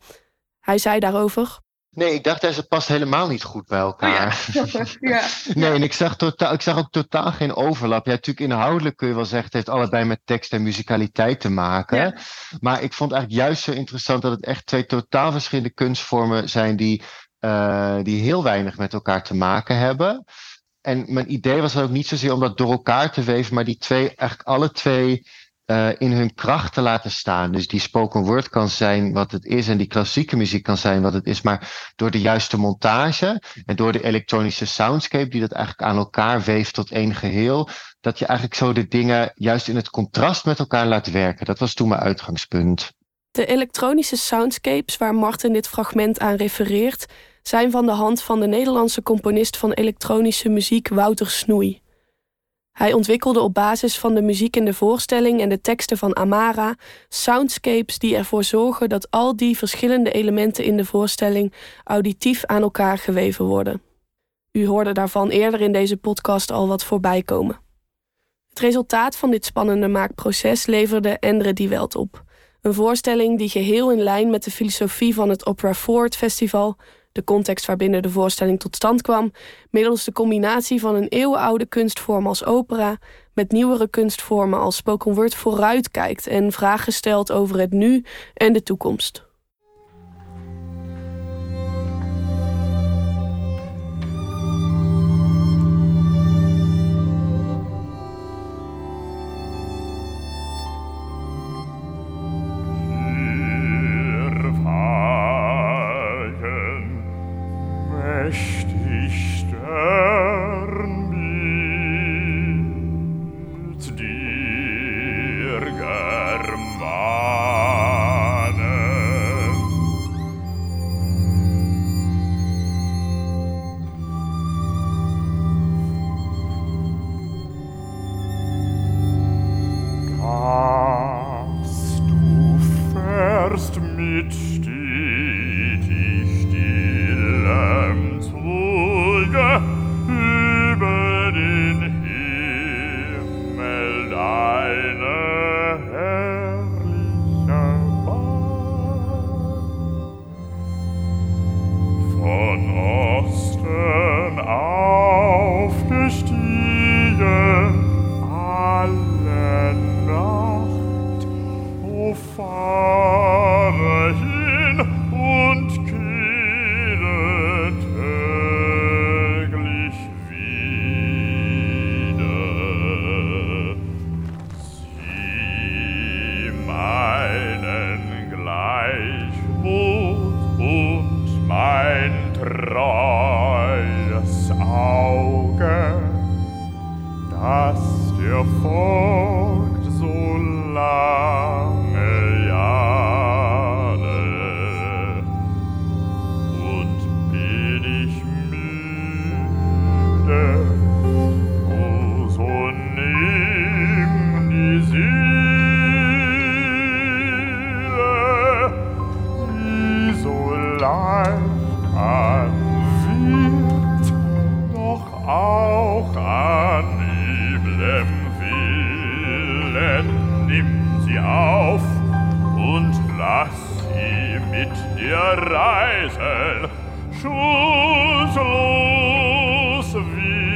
Hij 0.61 0.79
zei 0.79 0.99
daarover. 0.99 1.63
Nee, 1.95 2.15
ik 2.15 2.25
dacht, 2.25 2.41
dat 2.41 2.69
past 2.69 2.89
helemaal 2.89 3.29
niet 3.29 3.43
goed 3.43 3.67
bij 3.67 3.79
elkaar. 3.79 4.47
Oh 4.55 4.65
ja. 4.73 4.85
ja. 5.01 5.27
nee, 5.55 5.73
en 5.73 5.83
ik 5.83 5.93
zag, 5.93 6.17
totaal, 6.17 6.53
ik 6.53 6.61
zag 6.61 6.79
ook 6.79 6.91
totaal 6.91 7.33
geen 7.33 7.55
overlap. 7.55 8.07
Ja, 8.07 8.13
natuurlijk 8.13 8.51
inhoudelijk 8.51 8.97
kun 8.97 9.09
je 9.09 9.15
wel 9.15 9.25
zeggen, 9.25 9.45
het 9.45 9.53
heeft 9.53 9.69
allebei 9.69 10.05
met 10.05 10.21
tekst 10.25 10.53
en 10.53 10.63
muzikaliteit 10.63 11.41
te 11.41 11.51
maken. 11.51 11.99
Ja. 11.99 12.17
Maar 12.61 12.83
ik 12.83 12.93
vond 12.93 13.13
eigenlijk 13.13 13.43
juist 13.43 13.63
zo 13.63 13.73
interessant 13.73 14.23
dat 14.23 14.33
het 14.33 14.45
echt 14.45 14.67
twee 14.67 14.87
totaal 14.87 15.33
verschillende 15.33 15.73
kunstvormen 15.73 16.49
zijn 16.49 16.77
die, 16.77 17.03
uh, 17.41 17.99
die 18.03 18.23
heel 18.23 18.43
weinig 18.43 18.79
met 18.79 18.93
elkaar 18.93 19.23
te 19.23 19.35
maken 19.35 19.77
hebben. 19.77 20.25
En 20.81 21.05
mijn 21.09 21.33
idee 21.33 21.61
was 21.61 21.77
ook 21.77 21.91
niet 21.91 22.07
zozeer 22.07 22.33
om 22.33 22.41
dat 22.41 22.57
door 22.57 22.71
elkaar 22.71 23.13
te 23.13 23.23
weven, 23.23 23.55
maar 23.55 23.65
die 23.65 23.79
twee, 23.79 24.15
eigenlijk 24.15 24.49
alle 24.49 24.71
twee 24.71 25.27
uh, 25.67 25.89
in 25.99 26.13
hun 26.13 26.35
kracht 26.35 26.75
te 26.75 26.81
laten 26.81 27.11
staan. 27.11 27.53
Dus 27.53 27.69
die 27.69 27.81
spoken 27.81 28.21
word 28.21 28.49
kan 28.49 28.69
zijn 28.69 29.13
wat 29.13 29.33
het 29.33 29.45
is 29.45 29.69
en 29.69 29.77
die 29.77 29.87
klassieke 29.87 30.37
muziek 30.37 30.63
kan 30.63 30.77
zijn 30.77 31.03
wat 31.03 31.13
het 31.13 31.27
is, 31.27 31.43
maar 31.43 31.93
door 31.97 32.11
de 32.11 32.21
juiste 32.21 32.59
montage 32.59 33.43
en 33.65 33.77
door 33.77 33.93
de 33.93 34.05
elektronische 34.05 34.67
soundscape 34.67 35.29
die 35.29 35.41
dat 35.41 35.53
eigenlijk 35.53 35.89
aan 35.89 35.97
elkaar 35.97 36.43
weeft 36.43 36.75
tot 36.75 36.91
één 36.91 37.15
geheel, 37.15 37.69
dat 38.01 38.19
je 38.19 38.27
eigenlijk 38.27 38.59
zo 38.59 38.73
de 38.73 38.89
dingen 38.89 39.33
juist 39.35 39.69
in 39.69 39.77
het 39.77 39.91
contrast 39.91 40.45
met 40.45 40.59
elkaar 40.59 40.87
laat 40.87 41.11
werken. 41.11 41.47
Dat 41.47 41.59
was 41.59 41.75
toen 41.75 41.89
mijn 41.89 42.01
uitgangspunt. 42.01 42.93
De 43.31 43.47
elektronische 43.47 44.17
soundscapes 44.17 44.97
waar 44.97 45.15
Martin 45.15 45.53
dit 45.53 45.69
fragment 45.69 46.21
aan 46.21 46.35
refereert, 46.35 47.07
zijn 47.43 47.71
van 47.71 47.87
de 47.87 47.93
hand 47.93 48.23
van 48.23 48.41
de 48.41 48.47
Nederlandse 48.47 49.03
componist 49.03 49.57
van 49.57 49.73
elektronische 49.73 50.49
muziek 50.49 50.89
Wouter 50.89 51.31
Snoei. 51.31 51.83
Hij 52.75 52.93
ontwikkelde 52.93 53.41
op 53.41 53.55
basis 53.55 53.99
van 53.99 54.15
de 54.15 54.23
muziek 54.23 54.57
in 54.57 54.65
de 54.65 54.75
voorstelling 54.75 55.41
en 55.41 55.49
de 55.49 55.61
teksten 55.61 55.99
van 55.99 56.17
Amara 56.17 56.75
soundscapes 57.09 57.99
die 57.99 58.17
ervoor 58.17 58.45
zorgen 58.45 58.89
dat 58.89 59.11
al 59.11 59.37
die 59.37 59.57
verschillende 59.57 60.11
elementen 60.11 60.65
in 60.65 60.77
de 60.77 60.85
voorstelling 60.85 61.53
auditief 61.85 62.45
aan 62.45 62.63
elkaar 62.63 62.99
geweven 62.99 63.45
worden. 63.45 63.83
U 64.53 64.67
hoorde 64.67 64.93
daarvan 64.93 65.29
eerder 65.29 65.61
in 65.61 65.73
deze 65.73 65.97
podcast 65.97 66.51
al 66.51 66.69
wat 66.69 66.85
voorbij 66.85 67.23
komen. 67.23 67.61
Het 68.49 68.59
resultaat 68.59 69.17
van 69.17 69.31
dit 69.31 69.45
spannende 69.45 69.89
maakproces 69.89 70.67
leverde 70.67 71.19
Endre 71.19 71.53
Die 71.53 71.69
Welt 71.69 71.95
op. 71.95 72.25
Een 72.61 72.75
voorstelling 72.75 73.39
die 73.39 73.49
geheel 73.49 73.93
in 73.93 74.03
lijn 74.03 74.31
met 74.31 74.45
de 74.45 74.51
filosofie 74.51 75.15
van 75.15 75.29
het 75.29 75.47
Opera 75.47 75.75
Forward 75.75 76.17
Festival 76.17 76.77
de 77.15 77.25
context 77.25 77.67
waarbinnen 77.67 78.03
de 78.03 78.11
voorstelling 78.11 78.61
tot 78.61 78.77
stand 78.77 79.03
kwam, 79.03 79.33
middels 79.71 80.05
de 80.05 80.13
combinatie 80.13 80.81
van 80.81 80.95
een 80.95 81.09
eeuwenoude 81.09 81.67
kunstvorm 81.67 82.27
als 82.27 82.45
opera 82.45 82.99
met 83.33 83.53
nieuwere 83.53 83.89
kunstvormen 83.89 84.61
als 84.61 84.77
spoken 84.77 85.15
word 85.15 85.35
vooruitkijkt 85.35 86.27
en 86.27 86.53
vragen 86.53 86.93
stelt 86.93 87.33
over 87.33 87.59
het 87.59 87.73
nu 87.73 88.05
en 88.35 88.53
de 88.53 88.63
toekomst. 88.63 89.25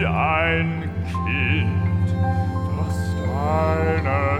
Ein 0.09 0.91
Kind, 1.05 2.09
das 2.77 2.97
deine 3.17 4.38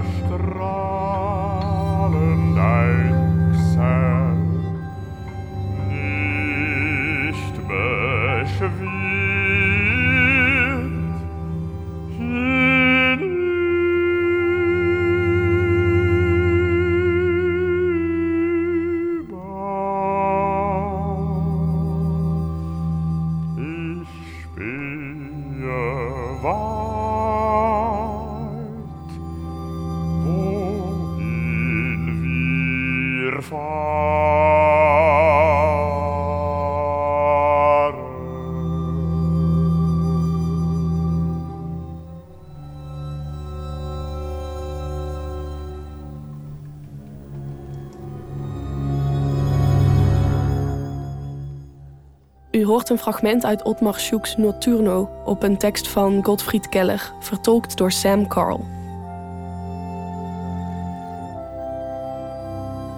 U 52.51 52.65
hoort 52.65 52.89
een 52.89 52.99
fragment 52.99 53.45
uit 53.45 53.63
Otmar 53.63 53.99
Schuch's 53.99 54.37
Nocturno 54.37 55.11
op 55.25 55.43
een 55.43 55.57
tekst 55.57 55.89
van 55.89 56.25
Gottfried 56.25 56.69
Keller, 56.69 57.13
vertolkt 57.21 57.77
door 57.77 57.93
Sam 57.93 58.27
Carl. 58.27 58.65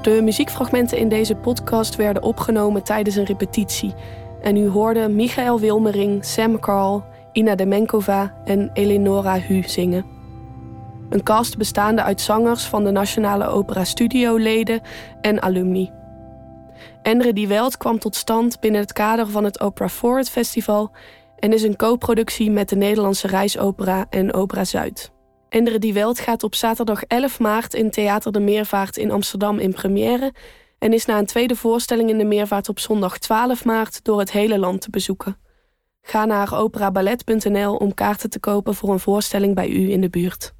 De 0.02 0.20
muziekfragmenten 0.22 0.98
in 0.98 1.08
deze 1.08 1.34
podcast 1.34 1.96
werden 1.96 2.22
opgenomen 2.22 2.82
tijdens 2.82 3.16
een 3.16 3.24
repetitie. 3.24 3.94
En 4.42 4.56
u 4.56 4.68
hoorde 4.68 5.08
Michael 5.08 5.60
Wilmering, 5.60 6.24
Sam 6.24 6.60
Carl, 6.60 7.04
Ina 7.32 7.54
Demenkova 7.54 8.34
en 8.44 8.70
Eleonora 8.72 9.38
Hu 9.38 9.62
zingen. 9.62 10.04
Een 11.08 11.22
cast 11.22 11.56
bestaande 11.56 12.02
uit 12.02 12.20
zangers 12.20 12.64
van 12.64 12.84
de 12.84 12.90
Nationale 12.90 13.46
Opera 13.46 13.84
Studio-leden 13.84 14.80
en 15.20 15.42
alumni. 15.42 15.90
Endre 17.02 17.32
Die 17.32 17.48
Welt 17.48 17.76
kwam 17.76 17.98
tot 17.98 18.16
stand 18.16 18.60
binnen 18.60 18.80
het 18.80 18.92
kader 18.92 19.26
van 19.26 19.44
het 19.44 19.60
Opera 19.60 19.88
Forward 19.88 20.30
Festival 20.30 20.90
en 21.38 21.52
is 21.52 21.62
een 21.62 21.76
co-productie 21.76 22.50
met 22.50 22.68
de 22.68 22.76
Nederlandse 22.76 23.26
Reisopera 23.26 24.06
en 24.10 24.32
Opera 24.32 24.64
Zuid. 24.64 25.12
Endre 25.48 25.78
Die 25.78 25.92
Welt 25.92 26.18
gaat 26.18 26.42
op 26.42 26.54
zaterdag 26.54 27.02
11 27.02 27.38
maart 27.38 27.74
in 27.74 27.90
Theater 27.90 28.32
de 28.32 28.40
Meervaart 28.40 28.96
in 28.96 29.10
Amsterdam 29.10 29.58
in 29.58 29.72
première 29.72 30.32
en 30.78 30.92
is 30.92 31.04
na 31.04 31.18
een 31.18 31.26
tweede 31.26 31.56
voorstelling 31.56 32.10
in 32.10 32.18
de 32.18 32.24
Meervaart 32.24 32.68
op 32.68 32.78
zondag 32.78 33.18
12 33.18 33.64
maart 33.64 34.04
door 34.04 34.18
het 34.18 34.32
hele 34.32 34.58
land 34.58 34.80
te 34.80 34.90
bezoeken. 34.90 35.36
Ga 36.02 36.24
naar 36.24 36.54
operaballet.nl 36.54 37.76
om 37.76 37.94
kaarten 37.94 38.30
te 38.30 38.40
kopen 38.40 38.74
voor 38.74 38.90
een 38.90 39.00
voorstelling 39.00 39.54
bij 39.54 39.68
u 39.68 39.90
in 39.90 40.00
de 40.00 40.10
buurt. 40.10 40.54